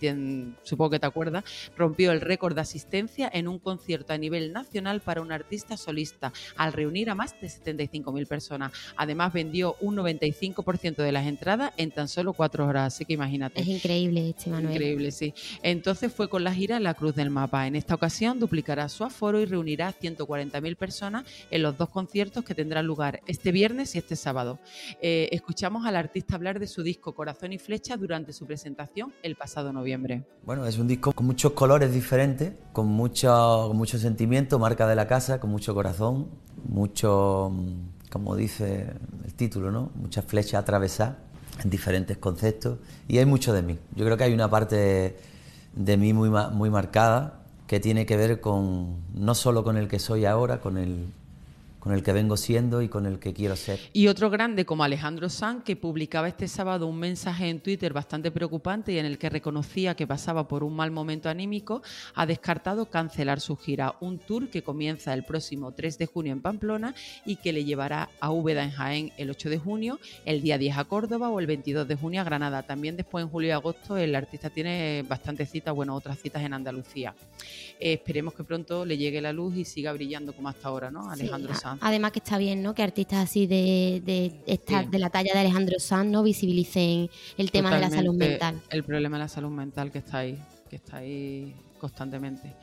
supongo 0.63 0.91
que 0.91 1.01
te 1.01 1.07
acuerdas, 1.07 1.45
rompió 1.75 2.13
el 2.13 2.21
récord 2.21 2.55
de 2.55 2.61
asistencia 2.61 3.31
en 3.33 3.49
un 3.49 3.59
concierto 3.59 4.13
a 4.13 4.19
nivel 4.19 4.53
nacional 4.53 5.01
para 5.01 5.23
un 5.23 5.33
artista 5.33 5.79
solista, 5.79 6.35
al 6.57 6.75
reunir 6.75 7.09
a 7.09 7.15
más 7.15 7.41
de 7.41 7.49
75.000 7.49 8.27
personas. 8.27 8.73
Además 8.95 9.33
vendió 9.33 9.77
un 9.81 9.97
95% 9.97 10.97
de 10.97 11.13
las 11.13 11.27
entradas 11.27 11.73
en 11.79 11.93
tan 11.93 12.09
solo 12.09 12.35
cuatro 12.35 12.67
horas, 12.67 12.95
así 12.95 13.07
que 13.07 13.15
imagínate 13.15 13.38
es 13.55 13.67
increíble 13.67 14.31
este 14.31 14.51
Manuel. 14.51 14.75
Increíble, 14.75 15.11
sí. 15.11 15.35
Entonces 15.63 16.13
fue 16.13 16.29
con 16.29 16.45
la 16.45 16.53
gira 16.53 16.81
La 16.81 16.95
Cruz 16.95 17.15
del 17.15 17.31
Mapa. 17.31 17.67
En 17.67 17.77
esta 17.77 17.95
ocasión 17.95 18.39
duplicará 18.39 18.89
su 18.89 19.05
aforo 19.05 19.41
y 19.41 19.45
reunirá 19.45 19.95
140.000 19.95 20.77
personas 20.77 21.25
en 21.51 21.63
los 21.63 21.77
dos 21.77 21.89
conciertos 21.89 22.45
que 22.45 22.55
tendrán 22.55 22.87
lugar 22.87 23.21
este 23.27 23.53
viernes 23.53 23.95
y 23.95 23.99
este 23.99 24.17
sábado. 24.17 24.59
Eh, 25.01 25.29
escuchamos 25.33 25.87
al 25.87 25.97
artista 25.97 26.35
hablar 26.35 26.59
de 26.59 26.67
su 26.67 26.83
disco 26.83 27.15
Corazón 27.15 27.53
y 27.53 27.59
Flecha 27.59 27.97
durante 27.97 28.33
su 28.33 28.47
presentación 28.47 29.13
el 29.23 29.37
pasado 29.37 29.73
noviembre. 29.73 30.25
Bueno, 30.45 30.67
es 30.67 30.79
un 30.79 30.89
disco 30.89 31.13
con 31.13 31.27
muchos 31.27 31.53
colores 31.53 31.93
diferentes, 31.93 32.53
con 32.73 32.87
mucho, 32.87 33.71
mucho 33.75 33.99
sentimiento, 33.99 34.59
marca 34.59 34.87
de 34.87 34.97
la 34.97 35.07
casa, 35.07 35.41
con 35.41 35.51
mucho 35.51 35.75
corazón, 35.75 36.29
mucho, 36.67 37.51
mm, 37.53 38.11
como 38.11 38.37
dice 38.37 38.87
el 39.25 39.35
título, 39.35 39.71
¿no? 39.71 39.91
Muchas 39.95 40.25
flechas 40.25 40.63
atravesadas 40.63 41.28
diferentes 41.65 42.17
conceptos 42.19 42.79
y 43.09 43.19
hay 43.19 43.27
mucho 43.27 43.53
de 43.53 43.63
mí. 43.63 43.79
Yo 43.95 44.05
creo 44.05 44.17
que 44.17 44.25
hay 44.25 44.35
una 44.35 44.51
parte 44.51 45.17
de 45.75 45.97
mí 45.97 46.13
muy, 46.13 46.31
muy 46.31 46.71
marcada 46.71 47.43
que 47.67 47.81
tiene 47.81 48.07
que 48.07 48.17
ver 48.17 48.41
con 48.41 48.97
no 49.15 49.35
solo 49.35 49.63
con 49.65 49.77
el 49.77 49.89
que 49.89 49.99
soy 49.99 50.25
ahora, 50.25 50.61
con 50.61 50.79
el, 50.79 51.07
con 51.79 51.93
el 51.93 52.03
que 52.03 52.13
vengo 52.13 52.37
siendo 52.37 52.83
y 52.83 52.89
con 52.89 53.07
el 53.07 53.19
que 53.19 53.33
quiero 53.33 53.57
ser. 53.57 53.79
Y 53.93 54.09
otro 54.09 54.31
grande 54.31 54.65
como 54.65 54.85
Alejandro 54.85 55.29
Sanz, 55.29 55.65
que 55.65 55.77
publicaba 55.77 56.29
este 56.29 56.49
sábado 56.49 56.87
un 56.87 56.99
mensaje 56.99 57.49
en 57.49 57.61
Twitter 57.61 57.93
bastante 57.93 58.31
preocupante 58.31 58.93
y 58.93 58.99
en 58.99 59.07
el 59.07 59.19
que 59.19 59.31
reconocía 59.31 59.95
que 59.95 60.07
pasaba 60.07 60.49
por 60.49 60.65
un 60.65 60.75
mal 60.75 60.91
momento 60.91 61.29
anímico, 61.29 61.83
ha 62.15 62.27
descartado 62.27 62.87
cancelar 62.87 63.41
su 63.41 63.57
gira, 63.57 63.95
un 64.01 64.19
tour 64.19 64.49
que 64.49 64.63
comienza 64.63 65.15
el 65.15 65.25
próximo 65.25 65.73
3 65.73 65.99
de 65.99 66.07
junio 66.07 66.33
en 66.33 66.43
Pamplona 66.43 66.95
y 67.25 67.37
que 67.37 67.53
le 67.53 67.65
llevará 67.65 68.09
a 68.21 68.31
Úbeda 68.31 68.65
en 68.65 68.71
Jaén 68.71 69.13
el 69.17 69.31
8 69.31 69.51
de 69.51 69.59
junio, 69.59 70.01
el 70.25 70.43
día 70.43 70.59
10 70.59 70.79
a 70.79 70.85
Córdoba 70.85 71.31
o 71.31 71.41
el 71.41 71.47
22 71.47 71.87
de 71.87 71.95
junio 71.95 72.21
a 72.21 72.25
Granada. 72.25 72.63
También 72.63 72.97
después 72.97 73.23
en 73.25 73.31
julio 73.31 73.49
y 73.49 73.53
agosto 73.53 73.97
el 73.97 74.15
artista 74.15 74.51
tiene 74.51 75.05
bastantes 75.09 75.51
citas, 75.51 75.75
bueno, 75.75 75.95
otras 75.95 76.19
citas 76.19 76.43
en 76.43 76.53
Andalucía. 76.53 77.15
Eh, 77.81 77.95
esperemos 77.95 78.35
que 78.35 78.45
pronto 78.45 78.85
le 78.85 78.97
llegue 78.97 79.21
la 79.21 79.33
luz 79.33 79.57
y 79.57 79.65
siga 79.65 79.93
brillando 79.93 80.33
como 80.33 80.49
hasta 80.49 80.69
ahora, 80.69 80.91
¿no? 80.91 81.11
Alejandro 81.11 81.55
Sanz. 81.55 81.68
Además 81.81 82.13
que 82.13 82.21
está 82.21 82.39
bien, 82.39 82.63
¿no? 82.63 82.75
Que 82.75 82.83
artistas 82.83 83.29
así 83.29 83.47
de, 83.47 84.03
de, 84.05 84.99
la 84.99 85.11
talla 85.11 85.33
de 85.33 85.41
Alejandro 85.41 85.79
Sanz 85.79 86.11
no 86.11 86.23
visibilicen 86.23 87.11
el 87.37 87.51
tema 87.51 87.75
de 87.75 87.81
la 87.81 87.91
salud 87.91 88.15
mental. 88.15 88.61
El 88.71 88.85
problema 88.85 89.17
de 89.17 89.25
la 89.25 89.29
salud 89.29 89.51
mental 89.51 89.91
que 89.91 89.99
está 89.99 90.19
ahí, 90.19 90.39
que 90.69 90.77
está 90.77 90.99
ahí 90.99 91.55
constantemente. 91.79 92.55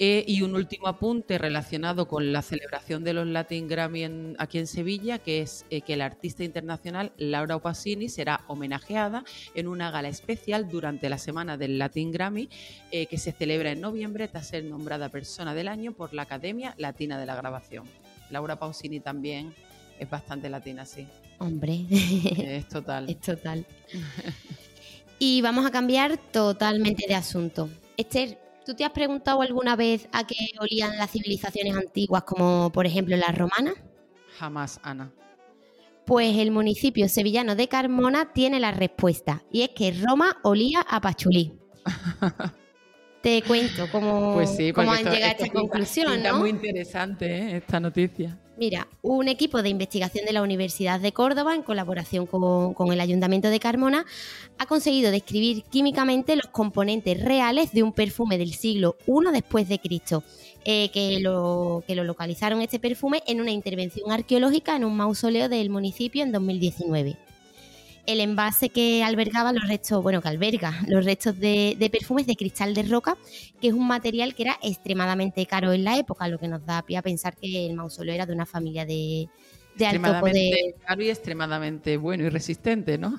Eh, 0.00 0.24
y 0.28 0.42
un 0.42 0.54
último 0.54 0.86
apunte 0.86 1.38
relacionado 1.38 2.06
con 2.06 2.32
la 2.32 2.42
celebración 2.42 3.02
de 3.02 3.12
los 3.12 3.26
Latin 3.26 3.66
Grammy 3.66 4.34
aquí 4.38 4.58
en 4.58 4.68
Sevilla, 4.68 5.18
que 5.18 5.40
es 5.40 5.66
eh, 5.70 5.80
que 5.80 5.96
la 5.96 6.04
artista 6.04 6.44
internacional 6.44 7.12
Laura 7.16 7.56
Opasini 7.56 8.08
será 8.08 8.44
homenajeada 8.46 9.24
en 9.56 9.66
una 9.66 9.90
gala 9.90 10.08
especial 10.08 10.68
durante 10.68 11.08
la 11.08 11.18
semana 11.18 11.56
del 11.56 11.78
Latin 11.78 12.12
Grammy, 12.12 12.48
eh, 12.92 13.06
que 13.06 13.18
se 13.18 13.32
celebra 13.32 13.72
en 13.72 13.80
noviembre 13.80 14.28
tras 14.28 14.46
ser 14.46 14.64
nombrada 14.64 15.08
persona 15.08 15.52
del 15.52 15.66
año 15.66 15.92
por 15.92 16.14
la 16.14 16.22
Academia 16.22 16.74
Latina 16.78 17.18
de 17.18 17.26
la 17.26 17.34
Grabación. 17.34 17.86
Laura 18.30 18.58
Pausini 18.58 19.00
también 19.00 19.54
es 19.98 20.08
bastante 20.08 20.48
latina, 20.48 20.84
sí. 20.84 21.06
Hombre. 21.38 21.86
Es 21.90 22.68
total. 22.68 23.08
es 23.08 23.20
total. 23.20 23.66
y 25.18 25.40
vamos 25.40 25.66
a 25.66 25.70
cambiar 25.70 26.18
totalmente 26.18 27.06
de 27.08 27.14
asunto. 27.14 27.68
Esther, 27.96 28.38
¿tú 28.64 28.74
te 28.74 28.84
has 28.84 28.92
preguntado 28.92 29.42
alguna 29.42 29.76
vez 29.76 30.08
a 30.12 30.26
qué 30.26 30.36
olían 30.60 30.96
las 30.96 31.10
civilizaciones 31.10 31.76
antiguas, 31.76 32.24
como 32.24 32.70
por 32.72 32.86
ejemplo 32.86 33.16
las 33.16 33.36
romanas? 33.36 33.74
Jamás, 34.38 34.80
Ana. 34.82 35.10
Pues 36.04 36.36
el 36.38 36.50
municipio 36.50 37.08
sevillano 37.08 37.54
de 37.54 37.68
Carmona 37.68 38.32
tiene 38.32 38.60
la 38.60 38.70
respuesta, 38.70 39.42
y 39.52 39.62
es 39.62 39.70
que 39.70 39.92
Roma 39.92 40.38
olía 40.42 40.80
a 40.80 41.00
pachulí. 41.00 41.52
te 43.20 43.42
cuento 43.42 43.86
cómo, 43.90 44.34
pues 44.34 44.56
cómo 44.74 44.92
han 44.92 45.04
llegado 45.04 45.24
a 45.24 45.30
esta 45.30 45.48
conclusión. 45.50 46.22
¿no? 46.22 46.38
muy 46.38 46.50
interesante 46.50 47.26
¿eh? 47.26 47.56
esta 47.56 47.80
noticia. 47.80 48.38
Mira, 48.58 48.88
un 49.02 49.28
equipo 49.28 49.62
de 49.62 49.68
investigación 49.68 50.24
de 50.26 50.32
la 50.32 50.42
Universidad 50.42 50.98
de 50.98 51.12
Córdoba, 51.12 51.54
en 51.54 51.62
colaboración 51.62 52.26
con, 52.26 52.92
el 52.92 53.00
Ayuntamiento 53.00 53.50
de 53.50 53.60
Carmona, 53.60 54.04
ha 54.58 54.66
conseguido 54.66 55.12
describir 55.12 55.62
químicamente 55.70 56.34
los 56.34 56.46
componentes 56.46 57.22
reales 57.22 57.70
de 57.72 57.84
un 57.84 57.92
perfume 57.92 58.36
del 58.36 58.52
siglo 58.52 58.96
I 59.06 59.30
después 59.32 59.68
de 59.68 59.78
Cristo, 59.78 60.24
eh, 60.64 60.90
que, 60.92 61.20
lo, 61.20 61.84
que 61.86 61.94
lo 61.94 62.02
localizaron 62.02 62.60
este 62.60 62.80
perfume 62.80 63.22
en 63.28 63.40
una 63.40 63.52
intervención 63.52 64.10
arqueológica 64.10 64.74
en 64.74 64.84
un 64.84 64.96
mausoleo 64.96 65.48
del 65.48 65.70
municipio 65.70 66.24
en 66.24 66.32
2019 66.32 67.16
el 68.08 68.20
envase 68.20 68.70
que 68.70 69.04
albergaba 69.04 69.52
los 69.52 69.68
restos, 69.68 70.02
bueno, 70.02 70.22
que 70.22 70.28
alberga 70.28 70.80
los 70.88 71.04
restos 71.04 71.38
de, 71.38 71.76
perfumes 71.92 72.26
de 72.26 72.36
cristal 72.36 72.72
de 72.72 72.82
roca, 72.84 73.18
que 73.60 73.68
es 73.68 73.74
un 73.74 73.86
material 73.86 74.34
que 74.34 74.44
era 74.44 74.58
extremadamente 74.62 75.44
caro 75.44 75.74
en 75.74 75.84
la 75.84 75.98
época, 75.98 76.26
lo 76.26 76.38
que 76.38 76.48
nos 76.48 76.64
da 76.64 76.80
pie 76.80 76.96
a 76.96 77.02
pensar 77.02 77.36
que 77.36 77.66
el 77.66 77.74
mausoleo 77.74 78.14
era 78.14 78.24
de 78.24 78.32
una 78.32 78.46
familia 78.46 78.86
de, 78.86 79.28
de 79.78 79.86
alto 79.86 80.20
poder. 80.20 80.74
Caro 80.86 81.02
y 81.02 81.08
extremadamente 81.08 81.96
bueno 81.96 82.24
y 82.24 82.28
resistente, 82.28 82.98
¿no? 82.98 83.18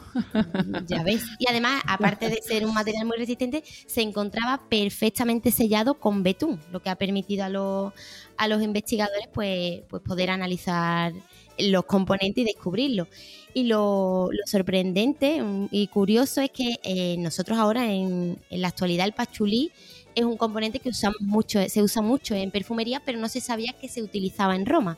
ya 0.88 1.04
ves. 1.04 1.24
Y 1.40 1.50
además, 1.50 1.82
aparte 1.88 2.30
de 2.30 2.42
ser 2.42 2.66
un 2.66 2.74
material 2.74 3.06
muy 3.06 3.18
resistente, 3.18 3.64
se 3.64 4.02
encontraba 4.02 4.62
perfectamente 4.70 5.52
sellado 5.52 5.96
con 5.96 6.22
betún, 6.24 6.60
lo 6.72 6.82
que 6.82 6.90
ha 6.90 6.96
permitido 6.96 7.46
a 7.46 7.50
los, 7.50 7.94
a 8.38 8.48
los 8.48 8.62
investigadores 8.62 9.28
pues, 9.34 9.82
pues 9.88 10.02
poder 10.04 10.30
analizar 10.30 11.14
los 11.58 11.86
componentes 11.86 12.42
y 12.44 12.46
descubrirlos. 12.46 13.08
Y 13.54 13.64
lo, 13.64 14.30
sorprendente 14.46 15.42
y 15.72 15.88
curioso 15.88 16.42
es 16.42 16.52
que 16.52 16.80
eh, 16.84 17.18
nosotros 17.18 17.58
ahora 17.58 17.92
en, 17.92 18.38
en, 18.50 18.62
la 18.62 18.70
actualidad 18.70 19.06
el 19.06 19.14
pachulí 19.14 19.72
es 20.16 20.24
un 20.24 20.38
componente 20.38 20.80
que 20.80 20.90
usamos 20.90 21.22
mucho, 21.22 21.60
se 21.68 21.82
usa 21.82 22.02
mucho 22.02 22.36
en 22.36 22.52
perfumería, 22.52 23.02
pero 23.06 23.20
no 23.20 23.30
se 23.30 23.42
sabía 23.42 23.74
que 23.74 23.88
se 23.88 24.02
utilizaba 24.02 24.56
en 24.56 24.66
Roma. 24.66 24.98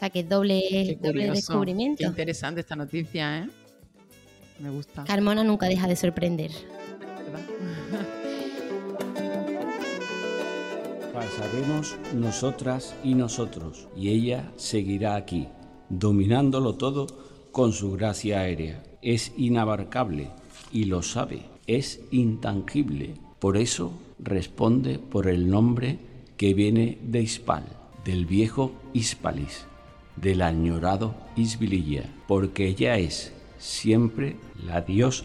sea 0.00 0.08
que 0.08 0.20
es 0.20 0.28
doble, 0.30 0.98
doble 0.98 1.30
descubrimiento. 1.30 1.98
Qué 1.98 2.06
interesante 2.06 2.62
esta 2.62 2.74
noticia, 2.74 3.40
¿eh? 3.40 3.50
Me 4.58 4.70
gusta. 4.70 5.04
Carmona 5.04 5.44
nunca 5.44 5.66
deja 5.66 5.86
de 5.88 5.94
sorprender. 5.94 6.50
Pasaremos 11.12 11.98
nosotras 12.14 12.94
y 13.04 13.14
nosotros, 13.14 13.88
y 13.94 14.08
ella 14.08 14.50
seguirá 14.56 15.16
aquí, 15.16 15.48
dominándolo 15.90 16.76
todo 16.76 17.06
con 17.52 17.74
su 17.74 17.92
gracia 17.92 18.40
aérea. 18.40 18.82
Es 19.02 19.34
inabarcable 19.36 20.30
y 20.72 20.84
lo 20.84 21.02
sabe, 21.02 21.42
es 21.66 22.00
intangible. 22.10 23.16
Por 23.38 23.58
eso 23.58 23.92
responde 24.18 24.98
por 24.98 25.28
el 25.28 25.50
nombre 25.50 25.98
que 26.38 26.54
viene 26.54 26.96
de 27.02 27.20
Hispal, 27.20 27.64
del 28.06 28.24
viejo 28.24 28.72
Hispalis, 28.94 29.66
del 30.20 30.42
añorado 30.42 31.14
Isbililla, 31.36 32.04
porque 32.26 32.66
ella 32.66 32.96
es 32.96 33.32
siempre 33.58 34.36
la 34.64 34.80
diosa 34.80 35.24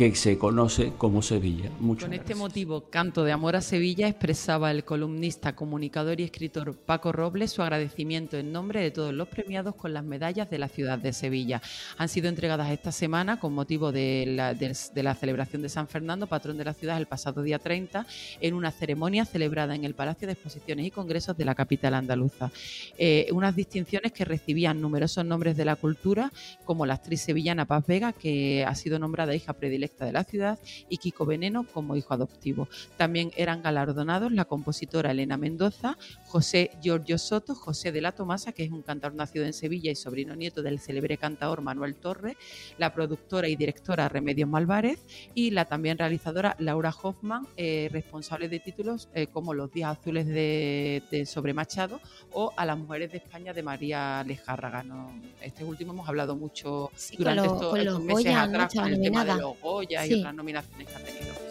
que 0.00 0.14
se 0.14 0.38
conoce 0.38 0.94
como 0.96 1.20
Sevilla. 1.20 1.70
Con 2.00 2.14
este 2.14 2.34
motivo, 2.34 2.88
Canto 2.88 3.22
de 3.22 3.32
Amor 3.32 3.54
a 3.54 3.60
Sevilla, 3.60 4.08
expresaba 4.08 4.70
el 4.70 4.82
columnista, 4.82 5.54
comunicador 5.54 6.18
y 6.18 6.24
escritor 6.24 6.74
Paco 6.74 7.12
Robles 7.12 7.52
su 7.52 7.60
agradecimiento 7.60 8.38
en 8.38 8.50
nombre 8.50 8.80
de 8.80 8.90
todos 8.92 9.12
los 9.12 9.28
premiados 9.28 9.74
con 9.74 9.92
las 9.92 10.02
medallas 10.02 10.48
de 10.48 10.58
la 10.58 10.68
ciudad 10.68 10.98
de 10.98 11.12
Sevilla. 11.12 11.60
Han 11.98 12.08
sido 12.08 12.30
entregadas 12.30 12.70
esta 12.70 12.92
semana 12.92 13.38
con 13.38 13.52
motivo 13.52 13.92
de 13.92 14.24
la, 14.26 14.54
de 14.54 15.02
la 15.02 15.14
celebración 15.14 15.60
de 15.60 15.68
San 15.68 15.86
Fernando, 15.86 16.26
patrón 16.26 16.56
de 16.56 16.64
la 16.64 16.72
ciudad, 16.72 16.96
el 16.96 17.04
pasado 17.04 17.42
día 17.42 17.58
30, 17.58 18.06
en 18.40 18.54
una 18.54 18.70
ceremonia 18.70 19.26
celebrada 19.26 19.74
en 19.74 19.84
el 19.84 19.92
Palacio 19.92 20.26
de 20.26 20.32
Exposiciones 20.32 20.86
y 20.86 20.90
Congresos 20.90 21.36
de 21.36 21.44
la 21.44 21.54
capital 21.54 21.92
andaluza. 21.92 22.50
Eh, 22.96 23.28
unas 23.32 23.54
distinciones 23.54 24.12
que 24.12 24.24
recibían 24.24 24.80
numerosos 24.80 25.26
nombres 25.26 25.58
de 25.58 25.66
la 25.66 25.76
cultura, 25.76 26.32
como 26.64 26.86
la 26.86 26.94
actriz 26.94 27.20
sevillana 27.20 27.66
Paz 27.66 27.86
Vega, 27.86 28.14
que 28.14 28.64
ha 28.66 28.74
sido 28.74 28.98
nombrada 28.98 29.34
hija 29.34 29.52
predilecta 29.52 29.89
de 29.98 30.12
la 30.12 30.24
ciudad 30.24 30.58
y 30.88 30.98
Kiko 30.98 31.26
Veneno 31.26 31.64
como 31.64 31.96
hijo 31.96 32.14
adoptivo. 32.14 32.68
También 32.96 33.32
eran 33.36 33.62
galardonados 33.62 34.32
la 34.32 34.44
compositora 34.44 35.10
Elena 35.10 35.36
Mendoza, 35.36 35.96
José 36.26 36.70
Giorgio 36.80 37.18
Soto, 37.18 37.54
José 37.54 37.92
de 37.92 38.00
la 38.00 38.12
Tomasa, 38.12 38.52
que 38.52 38.64
es 38.64 38.70
un 38.70 38.82
cantador 38.82 39.16
nacido 39.16 39.44
en 39.44 39.52
Sevilla 39.52 39.90
y 39.90 39.96
sobrino 39.96 40.34
nieto 40.34 40.62
del 40.62 40.80
célebre 40.80 41.16
cantador 41.16 41.60
Manuel 41.60 41.96
Torre, 41.96 42.36
la 42.78 42.92
productora 42.92 43.48
y 43.48 43.56
directora 43.56 44.08
Remedios 44.08 44.48
Malvarez 44.48 45.00
y 45.34 45.50
la 45.50 45.66
también 45.66 45.98
realizadora 45.98 46.56
Laura 46.58 46.94
Hoffman, 47.02 47.46
eh, 47.56 47.88
responsable 47.92 48.48
de 48.48 48.60
títulos 48.60 49.08
eh, 49.14 49.26
como 49.26 49.54
Los 49.54 49.72
Días 49.72 49.98
Azules 49.98 50.26
de, 50.26 51.26
Sobre 51.26 51.52
Machado 51.52 52.00
o 52.32 52.52
A 52.56 52.64
las 52.64 52.78
Mujeres 52.78 53.12
de 53.12 53.18
España 53.18 53.52
de 53.52 53.62
María 53.62 54.24
Lejárraga. 54.24 54.84
Este 55.40 55.64
último 55.64 55.92
hemos 55.92 56.08
hablado 56.08 56.36
mucho 56.36 56.90
durante 57.18 57.46
estos, 57.46 58.02
meses 58.02 58.34
atrás 58.34 58.72
con 58.74 58.86
el 58.86 59.00
tema 59.00 59.24
de 59.24 59.36
los 59.36 59.56
y 59.82 60.14
otras 60.14 60.34
nominaciones 60.34 60.88
que 60.88 60.94
ha 60.94 60.98
tenido. 60.98 61.50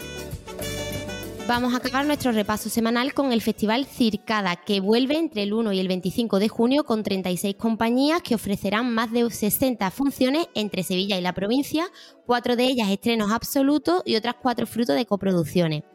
Vamos 1.49 1.73
a 1.73 1.77
acabar 1.77 2.05
nuestro 2.05 2.31
repaso 2.31 2.69
semanal 2.69 3.15
con 3.15 3.33
el 3.33 3.41
Festival 3.41 3.87
Circada, 3.87 4.55
que 4.55 4.81
vuelve 4.81 5.17
entre 5.17 5.41
el 5.41 5.51
1 5.51 5.73
y 5.73 5.79
el 5.79 5.87
25 5.87 6.37
de 6.37 6.47
junio 6.47 6.83
con 6.83 7.01
36 7.01 7.55
compañías 7.55 8.21
que 8.21 8.35
ofrecerán 8.35 8.93
más 8.93 9.11
de 9.11 9.27
60 9.27 9.89
funciones 9.89 10.45
entre 10.53 10.83
Sevilla 10.83 11.17
y 11.17 11.21
la 11.21 11.33
provincia, 11.33 11.87
cuatro 12.27 12.55
de 12.55 12.65
ellas 12.65 12.89
estrenos 12.89 13.31
absolutos 13.31 14.03
y 14.05 14.15
otras 14.15 14.35
cuatro 14.39 14.67
frutos 14.67 14.95
de 14.95 15.07
coproducciones. 15.07 15.85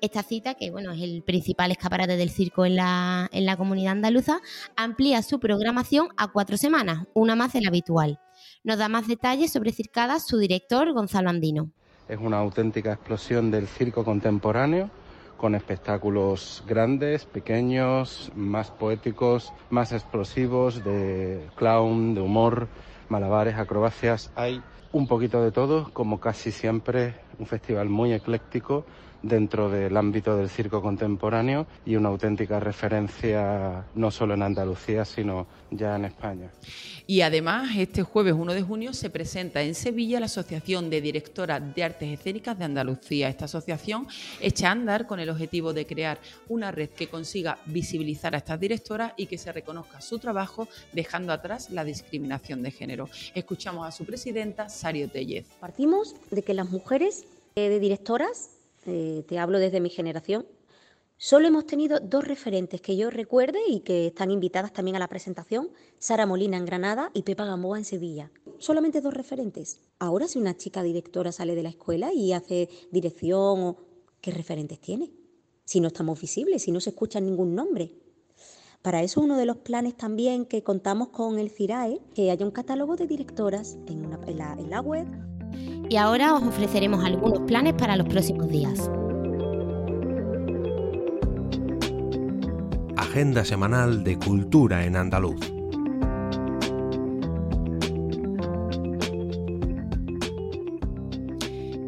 Esta 0.00 0.24
cita, 0.24 0.54
que 0.54 0.72
bueno, 0.72 0.90
es 0.90 1.00
el 1.00 1.22
principal 1.22 1.70
escaparate 1.70 2.16
del 2.16 2.30
circo 2.30 2.66
en 2.66 2.74
la, 2.74 3.28
en 3.30 3.46
la 3.46 3.56
comunidad 3.56 3.92
andaluza, 3.92 4.40
amplía 4.74 5.22
su 5.22 5.38
programación 5.38 6.08
a 6.16 6.32
cuatro 6.32 6.56
semanas, 6.56 7.06
una 7.14 7.36
más 7.36 7.52
de 7.52 7.60
la 7.60 7.68
habitual. 7.68 8.18
Nos 8.66 8.78
da 8.78 8.88
más 8.88 9.06
detalles 9.06 9.52
sobre 9.52 9.70
Circada 9.70 10.18
su 10.18 10.38
director 10.38 10.92
Gonzalo 10.92 11.30
Andino. 11.30 11.70
Es 12.08 12.18
una 12.18 12.38
auténtica 12.38 12.94
explosión 12.94 13.52
del 13.52 13.68
circo 13.68 14.04
contemporáneo 14.04 14.90
con 15.36 15.54
espectáculos 15.54 16.64
grandes, 16.66 17.26
pequeños, 17.26 18.32
más 18.34 18.72
poéticos, 18.72 19.52
más 19.70 19.92
explosivos, 19.92 20.82
de 20.82 21.48
clown, 21.54 22.16
de 22.16 22.22
humor, 22.22 22.66
malabares, 23.08 23.54
acrobacias. 23.54 24.32
Hay 24.34 24.60
un 24.90 25.06
poquito 25.06 25.44
de 25.44 25.52
todo, 25.52 25.92
como 25.92 26.18
casi 26.18 26.50
siempre, 26.50 27.14
un 27.38 27.46
festival 27.46 27.88
muy 27.88 28.12
ecléctico 28.14 28.84
dentro 29.22 29.70
del 29.70 29.96
ámbito 29.96 30.36
del 30.36 30.48
circo 30.48 30.82
contemporáneo 30.82 31.66
y 31.84 31.96
una 31.96 32.08
auténtica 32.08 32.60
referencia 32.60 33.84
no 33.94 34.10
solo 34.10 34.34
en 34.34 34.42
Andalucía, 34.42 35.04
sino 35.04 35.46
ya 35.70 35.96
en 35.96 36.06
España. 36.06 36.50
Y 37.06 37.20
además, 37.20 37.70
este 37.76 38.02
jueves 38.02 38.34
1 38.36 38.52
de 38.52 38.62
junio 38.62 38.92
se 38.92 39.10
presenta 39.10 39.62
en 39.62 39.74
Sevilla 39.74 40.18
la 40.18 40.26
Asociación 40.26 40.90
de 40.90 41.00
Directoras 41.00 41.62
de 41.74 41.84
Artes 41.84 42.18
Escénicas 42.18 42.58
de 42.58 42.64
Andalucía. 42.64 43.28
Esta 43.28 43.44
asociación 43.44 44.08
echa 44.40 44.68
a 44.68 44.72
andar 44.72 45.06
con 45.06 45.20
el 45.20 45.30
objetivo 45.30 45.72
de 45.72 45.86
crear 45.86 46.18
una 46.48 46.72
red 46.72 46.90
que 46.90 47.08
consiga 47.08 47.58
visibilizar 47.66 48.34
a 48.34 48.38
estas 48.38 48.58
directoras 48.58 49.12
y 49.16 49.26
que 49.26 49.38
se 49.38 49.52
reconozca 49.52 50.00
su 50.00 50.18
trabajo, 50.18 50.68
dejando 50.92 51.32
atrás 51.32 51.70
la 51.70 51.84
discriminación 51.84 52.62
de 52.62 52.72
género. 52.72 53.08
Escuchamos 53.34 53.86
a 53.86 53.92
su 53.92 54.04
presidenta, 54.04 54.68
Sario 54.68 55.08
Tellez. 55.08 55.46
Partimos 55.60 56.16
de 56.30 56.42
que 56.42 56.54
las 56.54 56.68
mujeres 56.68 57.24
eh, 57.54 57.68
de 57.68 57.78
directoras 57.78 58.55
eh, 58.86 59.24
te 59.26 59.38
hablo 59.38 59.58
desde 59.58 59.80
mi 59.80 59.90
generación, 59.90 60.46
solo 61.16 61.48
hemos 61.48 61.66
tenido 61.66 62.00
dos 62.00 62.26
referentes 62.26 62.80
que 62.80 62.96
yo 62.96 63.10
recuerde 63.10 63.58
y 63.68 63.80
que 63.80 64.08
están 64.08 64.30
invitadas 64.30 64.72
también 64.72 64.96
a 64.96 64.98
la 64.98 65.08
presentación, 65.08 65.70
Sara 65.98 66.26
Molina 66.26 66.56
en 66.56 66.64
Granada 66.64 67.10
y 67.14 67.22
Pepa 67.22 67.44
Gamboa 67.44 67.78
en 67.78 67.84
Sevilla. 67.84 68.30
Solamente 68.58 69.00
dos 69.00 69.14
referentes. 69.14 69.80
Ahora 69.98 70.28
si 70.28 70.38
una 70.38 70.56
chica 70.56 70.82
directora 70.82 71.32
sale 71.32 71.54
de 71.54 71.62
la 71.62 71.70
escuela 71.70 72.12
y 72.12 72.32
hace 72.32 72.68
dirección, 72.90 73.76
¿qué 74.20 74.30
referentes 74.30 74.80
tiene? 74.80 75.12
Si 75.64 75.80
no 75.80 75.88
estamos 75.88 76.20
visibles, 76.20 76.62
si 76.62 76.72
no 76.72 76.80
se 76.80 76.90
escucha 76.90 77.20
ningún 77.20 77.54
nombre. 77.54 77.92
Para 78.82 79.02
eso 79.02 79.20
uno 79.20 79.36
de 79.36 79.46
los 79.46 79.56
planes 79.56 79.96
también 79.96 80.46
que 80.46 80.62
contamos 80.62 81.08
con 81.08 81.38
el 81.40 81.50
CIRAE, 81.50 82.00
que 82.14 82.30
haya 82.30 82.46
un 82.46 82.52
catálogo 82.52 82.94
de 82.94 83.08
directoras 83.08 83.76
en, 83.86 84.08
en 84.28 84.70
la 84.70 84.80
web 84.80 85.25
y 85.88 85.96
ahora 85.96 86.34
os 86.34 86.42
ofreceremos 86.42 87.04
algunos 87.04 87.40
planes 87.40 87.74
para 87.74 87.96
los 87.96 88.06
próximos 88.08 88.48
días. 88.48 88.90
Agenda 92.96 93.44
semanal 93.44 94.04
de 94.04 94.18
Cultura 94.18 94.84
en 94.84 94.96
Andaluz. 94.96 95.40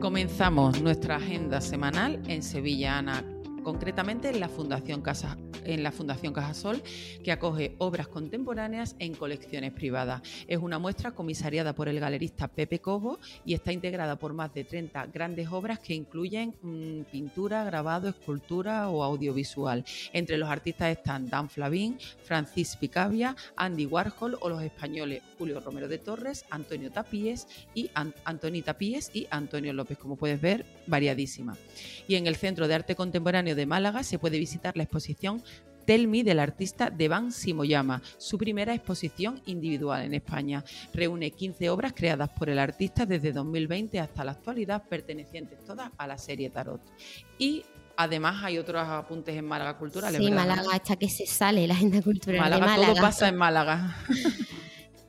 Comenzamos 0.01 0.81
nuestra 0.81 1.17
agenda 1.17 1.61
semanal 1.61 2.23
en 2.29 2.43
Sevilla, 2.43 2.99
Ana, 2.99 3.25
concretamente 3.63 4.31
en 4.31 4.41
la 4.41 4.49
Fundación 4.49 5.03
Casa 5.03 5.37
en 5.69 5.83
la 5.83 5.93
Fundación 5.93 6.33
Cajasol, 6.33 6.83
que 7.23 7.31
acoge 7.31 7.75
obras 7.79 8.09
contemporáneas 8.09 8.97
en 8.99 9.15
colecciones 9.15 9.73
privadas. 9.73 10.23
Es 10.49 10.59
una 10.59 10.79
muestra 10.79 11.13
comisariada 11.13 11.75
por 11.75 11.89
el 11.89 12.01
galerista 12.01 12.49
Pepe 12.49 12.81
Cobo 12.81 13.19
y 13.45 13.55
está 13.55 13.73
integrada 13.73 14.17
por 14.17 14.33
más 14.33 14.53
de 14.55 14.65
30 14.65 15.07
grandes 15.07 15.49
obras 15.49 15.79
que 15.79 15.95
incluyen 15.95 16.55
mm, 16.63 17.03
pintura, 17.13 17.65
grabado, 17.65 18.09
escultura 18.09 18.89
o 18.89 19.05
audiovisual. 19.05 19.85
Entre 20.13 20.39
los 20.39 20.49
artistas 20.49 20.91
están 20.91 21.29
Dan 21.29 21.51
Flavín, 21.51 21.99
Francis 22.25 22.77
Picabia, 22.77 23.37
Andy 23.57 23.87
Warhol 23.87 24.39
o 24.41 24.49
los 24.49 24.63
españoles 24.63 25.23
Julio 25.37 25.61
Romero 25.61 25.87
de 25.87 25.99
Torres, 25.99 26.45
Antonio 26.51 26.91
Tapíes 26.91 27.47
y 27.75 27.91
Antonita 28.25 28.73
Tapíes 28.73 29.11
y 29.15 29.27
Antonio 29.31 29.73
López. 29.73 29.99
Como 29.99 30.17
puedes 30.17 30.41
ver, 30.41 30.65
variadísima. 30.87 31.57
Y 32.07 32.17
en 32.17 32.27
el 32.27 32.37
Centro 32.37 32.69
de 32.69 32.75
Arte 32.75 32.97
Contemporáneo 32.97 33.55
de 33.55 33.67
Málaga 33.67 34.03
se 34.03 34.19
puede 34.19 34.39
visitar 34.39 34.77
la 34.77 34.83
exposición 34.83 35.43
Tell 35.89 36.07
Me 36.07 36.23
del 36.23 36.39
artista 36.39 36.91
Devan 36.91 37.33
Simoyama, 37.33 38.03
su 38.19 38.37
primera 38.37 38.75
exposición 38.75 39.41
individual 39.47 40.03
en 40.03 40.13
España. 40.13 40.63
Reúne 40.93 41.31
15 41.31 41.71
obras 41.71 41.95
creadas 41.97 42.29
por 42.29 42.51
el 42.51 42.59
artista 42.59 43.07
desde 43.07 43.33
2020 43.33 43.99
hasta 43.99 44.23
la 44.23 44.33
actualidad, 44.33 44.83
pertenecientes 44.87 45.65
todas 45.65 45.91
a 45.97 46.07
la 46.07 46.19
serie 46.19 46.51
Tarot. 46.51 46.83
Y 47.39 47.65
Además, 48.01 48.45
hay 48.45 48.59
otros 48.59 48.87
apuntes 48.87 49.35
en 49.35 49.45
Málaga 49.45 49.77
Cultural. 49.77 50.15
Sí, 50.15 50.31
Málaga, 50.31 50.63
hasta 50.73 50.95
que 50.95 51.09
se 51.09 51.27
sale 51.27 51.67
la 51.67 51.75
agenda 51.75 52.01
cultural 52.01 52.39
Málaga, 52.39 52.65
de 52.67 52.71
Málaga. 52.71 52.93
Todo 52.93 53.03
pasa 53.03 53.29
en 53.29 53.37
Málaga. 53.37 53.97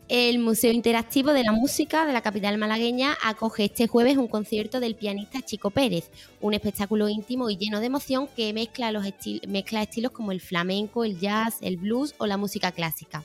El 0.09 0.39
Museo 0.39 0.71
Interactivo 0.71 1.33
de 1.33 1.43
la 1.43 1.51
Música 1.51 2.03
de 2.07 2.13
la 2.13 2.21
capital 2.21 2.57
malagueña 2.57 3.15
acoge 3.23 3.65
este 3.65 3.85
jueves 3.85 4.17
un 4.17 4.27
concierto 4.27 4.79
del 4.79 4.95
pianista 4.95 5.43
Chico 5.43 5.69
Pérez, 5.69 6.09
un 6.41 6.55
espectáculo 6.55 7.07
íntimo 7.09 7.51
y 7.51 7.57
lleno 7.57 7.79
de 7.79 7.85
emoción 7.85 8.27
que 8.35 8.51
mezcla, 8.51 8.91
los 8.91 9.05
estilos 9.05 10.11
como 10.11 10.31
el 10.31 10.41
flamenco, 10.41 11.03
el 11.03 11.19
jazz, 11.19 11.57
el 11.61 11.77
blues 11.77 12.15
o 12.17 12.25
la 12.25 12.37
música 12.37 12.71
clásica. 12.71 13.23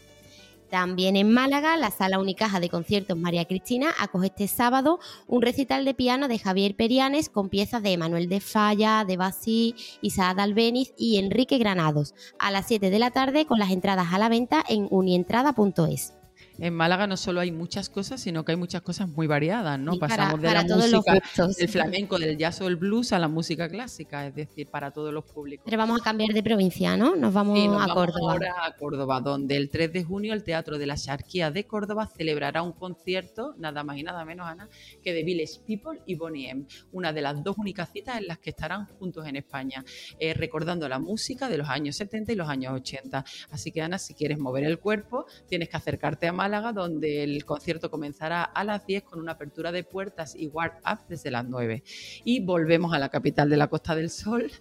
También 0.68 1.16
en 1.16 1.32
Málaga, 1.32 1.78
la 1.78 1.90
Sala 1.90 2.18
Unicaja 2.18 2.60
de 2.60 2.68
Conciertos 2.68 3.16
María 3.16 3.46
Cristina 3.46 3.88
acoge 3.98 4.26
este 4.26 4.46
sábado 4.46 5.00
un 5.26 5.40
recital 5.40 5.86
de 5.86 5.94
piano 5.94 6.28
de 6.28 6.38
Javier 6.38 6.76
Perianes 6.76 7.30
con 7.30 7.48
piezas 7.48 7.82
de 7.82 7.96
Manuel 7.96 8.28
de 8.28 8.40
Falla, 8.40 9.06
de 9.06 9.16
Basí, 9.16 9.74
Isaac 10.02 10.38
Albeniz 10.38 10.92
y 10.98 11.16
Enrique 11.16 11.56
Granados 11.56 12.14
a 12.38 12.50
las 12.50 12.66
7 12.66 12.90
de 12.90 12.98
la 12.98 13.10
tarde 13.10 13.46
con 13.46 13.58
las 13.58 13.70
entradas 13.70 14.08
a 14.12 14.18
la 14.18 14.28
venta 14.28 14.62
en 14.68 14.86
unientrada.es 14.90 16.12
en 16.58 16.74
Málaga 16.74 17.06
no 17.06 17.16
solo 17.16 17.40
hay 17.40 17.50
muchas 17.50 17.88
cosas, 17.88 18.20
sino 18.20 18.44
que 18.44 18.52
hay 18.52 18.56
muchas 18.56 18.82
cosas 18.82 19.08
muy 19.08 19.26
variadas, 19.26 19.78
¿no? 19.78 19.98
Pasamos 19.98 20.40
de 20.40 20.52
la 20.52 20.62
música 20.62 21.20
del 21.58 21.68
flamenco, 21.68 22.18
del 22.18 22.36
jazz 22.36 22.60
o 22.60 22.68
el 22.68 22.76
blues 22.76 23.12
a 23.12 23.18
la 23.18 23.28
música 23.28 23.68
clásica, 23.68 24.26
es 24.26 24.34
decir, 24.34 24.68
para 24.68 24.90
todos 24.92 25.12
los 25.12 25.24
públicos. 25.24 25.64
Pero 25.64 25.78
vamos 25.78 26.00
a 26.00 26.04
cambiar 26.04 26.32
de 26.32 26.42
provincia, 26.42 26.96
¿no? 26.96 27.16
Nos 27.16 27.32
vamos, 27.32 27.58
a 27.58 27.92
Córdoba. 27.92 28.32
Ahora 28.32 28.54
a 28.64 28.76
Córdoba, 28.76 29.20
donde 29.20 29.56
el 29.56 29.70
3 29.70 29.92
de 29.92 30.04
junio 30.04 30.32
el 30.32 30.44
Teatro 30.44 30.78
de 30.78 30.86
la 30.86 30.96
Charquía 30.96 31.50
de 31.50 31.66
Córdoba 31.66 32.06
celebrará 32.06 32.62
un 32.62 32.72
concierto, 32.72 33.54
nada 33.58 33.82
más 33.82 33.98
y 33.98 34.02
nada 34.02 34.24
menos, 34.24 34.46
Ana, 34.46 34.68
que 35.02 35.12
de 35.12 35.24
Village 35.24 35.60
People 35.66 36.00
y 36.06 36.14
Bonnie 36.14 36.50
M, 36.50 36.66
una 36.92 37.12
de 37.12 37.22
las 37.22 37.42
dos 37.42 37.56
únicas 37.58 37.90
citas 37.92 38.18
en 38.18 38.28
las 38.28 38.38
que 38.38 38.50
estarán 38.50 38.86
juntos 38.86 39.26
en 39.26 39.36
España, 39.36 39.84
eh, 40.18 40.34
recordando 40.34 40.88
la 40.88 40.98
música 40.98 41.48
de 41.48 41.58
los 41.58 41.68
años 41.68 41.96
70 41.96 42.32
y 42.32 42.36
los 42.36 42.48
años 42.48 42.74
80. 42.74 43.24
Así 43.50 43.72
que, 43.72 43.82
Ana, 43.82 43.98
si 43.98 44.14
quieres 44.14 44.38
mover 44.38 44.64
el 44.64 44.78
cuerpo, 44.78 45.26
tienes 45.48 45.68
que 45.68 45.76
acercarte 45.76 46.28
a 46.28 46.32
Málaga, 46.44 46.74
donde 46.74 47.24
el 47.24 47.42
concierto 47.46 47.90
comenzará 47.90 48.42
a 48.42 48.64
las 48.64 48.84
10 48.84 49.04
con 49.04 49.18
una 49.18 49.32
apertura 49.32 49.72
de 49.72 49.82
puertas 49.82 50.36
y 50.36 50.46
warm-up 50.48 50.98
desde 51.08 51.30
las 51.30 51.46
9. 51.46 51.82
Y 52.22 52.40
volvemos 52.40 52.92
a 52.92 52.98
la 52.98 53.08
capital 53.08 53.48
de 53.48 53.56
la 53.56 53.68
Costa 53.68 53.94
del 53.94 54.10
Sol, 54.10 54.52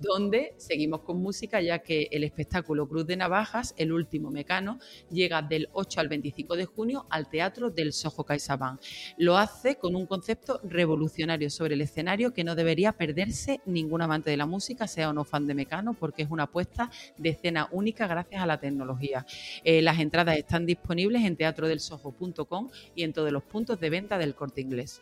donde 0.00 0.54
seguimos 0.56 1.00
con 1.02 1.20
música 1.20 1.60
ya 1.60 1.80
que 1.80 2.08
el 2.10 2.24
espectáculo 2.24 2.88
Cruz 2.88 3.06
de 3.06 3.16
Navajas, 3.16 3.74
el 3.76 3.92
último 3.92 4.30
mecano, 4.30 4.78
llega 5.10 5.42
del 5.42 5.68
8 5.72 6.00
al 6.00 6.08
25 6.08 6.56
de 6.56 6.66
junio 6.66 7.06
al 7.10 7.28
Teatro 7.28 7.70
del 7.70 7.92
Soho 7.92 8.24
CaixaBank. 8.24 8.80
Lo 9.18 9.36
hace 9.36 9.76
con 9.76 9.96
un 9.96 10.06
concepto 10.06 10.60
revolucionario 10.64 11.50
sobre 11.50 11.74
el 11.74 11.80
escenario 11.80 12.32
que 12.32 12.44
no 12.44 12.54
debería 12.54 12.92
perderse 12.92 13.60
ningún 13.66 14.02
amante 14.02 14.30
de 14.30 14.36
la 14.36 14.46
música, 14.46 14.86
sea 14.86 15.10
o 15.10 15.12
no 15.12 15.24
fan 15.24 15.46
de 15.46 15.54
mecano, 15.54 15.94
porque 15.94 16.22
es 16.22 16.30
una 16.30 16.44
apuesta 16.44 16.90
de 17.16 17.30
escena 17.30 17.68
única 17.72 18.06
gracias 18.06 18.42
a 18.42 18.46
la 18.46 18.60
tecnología. 18.60 19.26
Eh, 19.64 19.82
las 19.82 19.98
entradas 19.98 20.36
están 20.36 20.66
disponibles 20.66 21.24
en 21.24 21.36
teatrodelsojo.com 21.36 22.70
y 22.94 23.02
en 23.02 23.12
todos 23.12 23.32
los 23.32 23.42
puntos 23.42 23.80
de 23.80 23.90
venta 23.90 24.18
del 24.18 24.34
corte 24.34 24.60
inglés. 24.60 25.00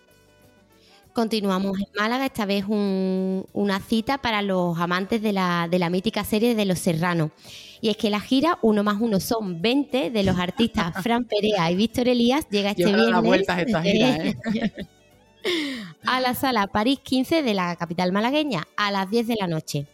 Continuamos 1.15 1.79
en 1.79 1.87
Málaga, 1.97 2.27
esta 2.27 2.45
vez 2.45 2.65
una 2.67 3.79
cita 3.79 4.19
para 4.19 4.43
los 4.43 4.77
amantes 4.81 5.23
de 5.23 5.33
la, 5.33 5.89
mítica 5.89 6.25
serie 6.25 6.57
de 6.57 6.65
Los 6.65 6.81
Serranos. 6.81 7.31
Y 7.81 7.91
es 7.91 7.97
que 7.97 8.11
la 8.11 8.19
gira 8.19 8.59
Uno 8.63 8.83
más 8.83 9.01
Uno 9.01 9.21
son 9.21 9.63
20 9.63 10.11
de 10.11 10.23
los 10.25 10.37
artistas 10.37 10.93
Fran 11.05 11.25
Perea 11.25 11.71
y 11.71 11.77
Víctor 11.77 12.09
Elías 12.09 12.49
llega 12.51 12.71
este 12.71 12.93
viernes 12.93 13.47
¿eh? 13.85 14.37
a 16.05 16.21
la 16.21 16.35
sala 16.35 16.67
París 16.67 16.99
15 17.01 17.45
de 17.45 17.55
la 17.55 17.77
capital 17.77 18.11
malagueña 18.11 18.67
a 18.77 18.91
las 18.91 19.09
10 19.09 19.29
de 19.29 19.37
la 19.39 19.47
noche. 19.47 19.87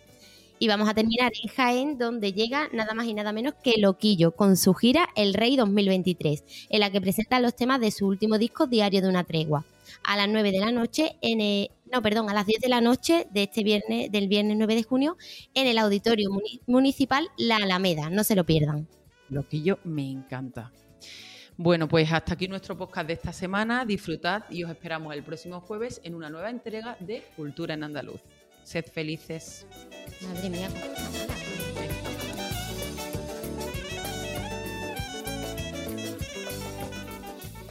Y 0.59 0.69
vamos 0.69 0.89
a 0.89 0.95
terminar 0.95 1.33
en 1.43 1.51
Jaén, 1.51 1.99
donde 1.99 2.33
llega 2.33 2.71
nada 2.73 2.95
más 2.95 3.05
y 3.05 3.13
nada 3.13 3.33
menos 3.33 3.53
que 3.63 3.75
Loquillo, 3.77 4.31
con 4.33 4.57
su 4.57 4.73
gira 4.73 5.11
El 5.17 5.35
Rey 5.35 5.57
2023, 5.57 6.45
en 6.71 6.81
la 6.81 6.91
que 6.91 7.01
presenta 7.03 7.41
los 7.41 7.55
temas 7.55 7.79
de 7.79 7.91
su 7.91 8.07
último 8.07 8.39
disco 8.39 8.67
Diario 8.67 9.03
de 9.03 9.09
una 9.09 9.25
Tregua 9.25 9.67
a 10.05 10.17
las 10.17 10.29
9 10.29 10.53
de 10.53 10.61
la 10.61 10.73
noche, 10.73 11.17
en 11.23 11.69
no, 11.93 12.03
perdón, 12.03 12.31
a 12.31 12.35
las 12.35 12.47
10 12.47 12.61
de 12.61 12.69
la 12.69 12.81
noche 12.81 13.27
de 13.31 13.45
este 13.45 13.65
viernes, 13.65 14.13
del 14.13 14.29
viernes 14.29 14.57
9 14.57 14.75
de 14.77 14.83
junio, 14.83 15.17
en 15.55 15.67
el 15.67 15.79
Auditorio 15.79 16.31
Municipal 16.67 17.29
La 17.37 17.57
Alameda. 17.57 18.11
No 18.11 18.23
se 18.23 18.37
lo 18.37 18.45
pierdan. 18.45 18.89
Lo 19.29 19.49
que 19.49 19.63
yo 19.63 19.79
me 19.85 20.09
encanta. 20.09 20.73
Bueno, 21.57 21.89
pues 21.89 22.11
hasta 22.11 22.35
aquí 22.35 22.49
nuestro 22.49 22.77
podcast 22.77 23.07
de 23.07 23.13
esta 23.15 23.33
semana. 23.33 23.85
Disfrutad 23.85 24.45
y 24.51 24.65
os 24.65 24.71
esperamos 24.71 25.15
el 25.15 25.23
próximo 25.23 25.61
jueves 25.61 26.01
en 26.05 26.15
una 26.15 26.31
nueva 26.31 26.49
entrega 26.49 26.97
de 27.01 27.23
Cultura 27.37 27.75
en 27.75 27.85
Andaluz. 27.85 28.23
Sed 28.63 28.87
felices. 28.87 29.67
Madre 30.23 30.49
mía, 30.49 30.69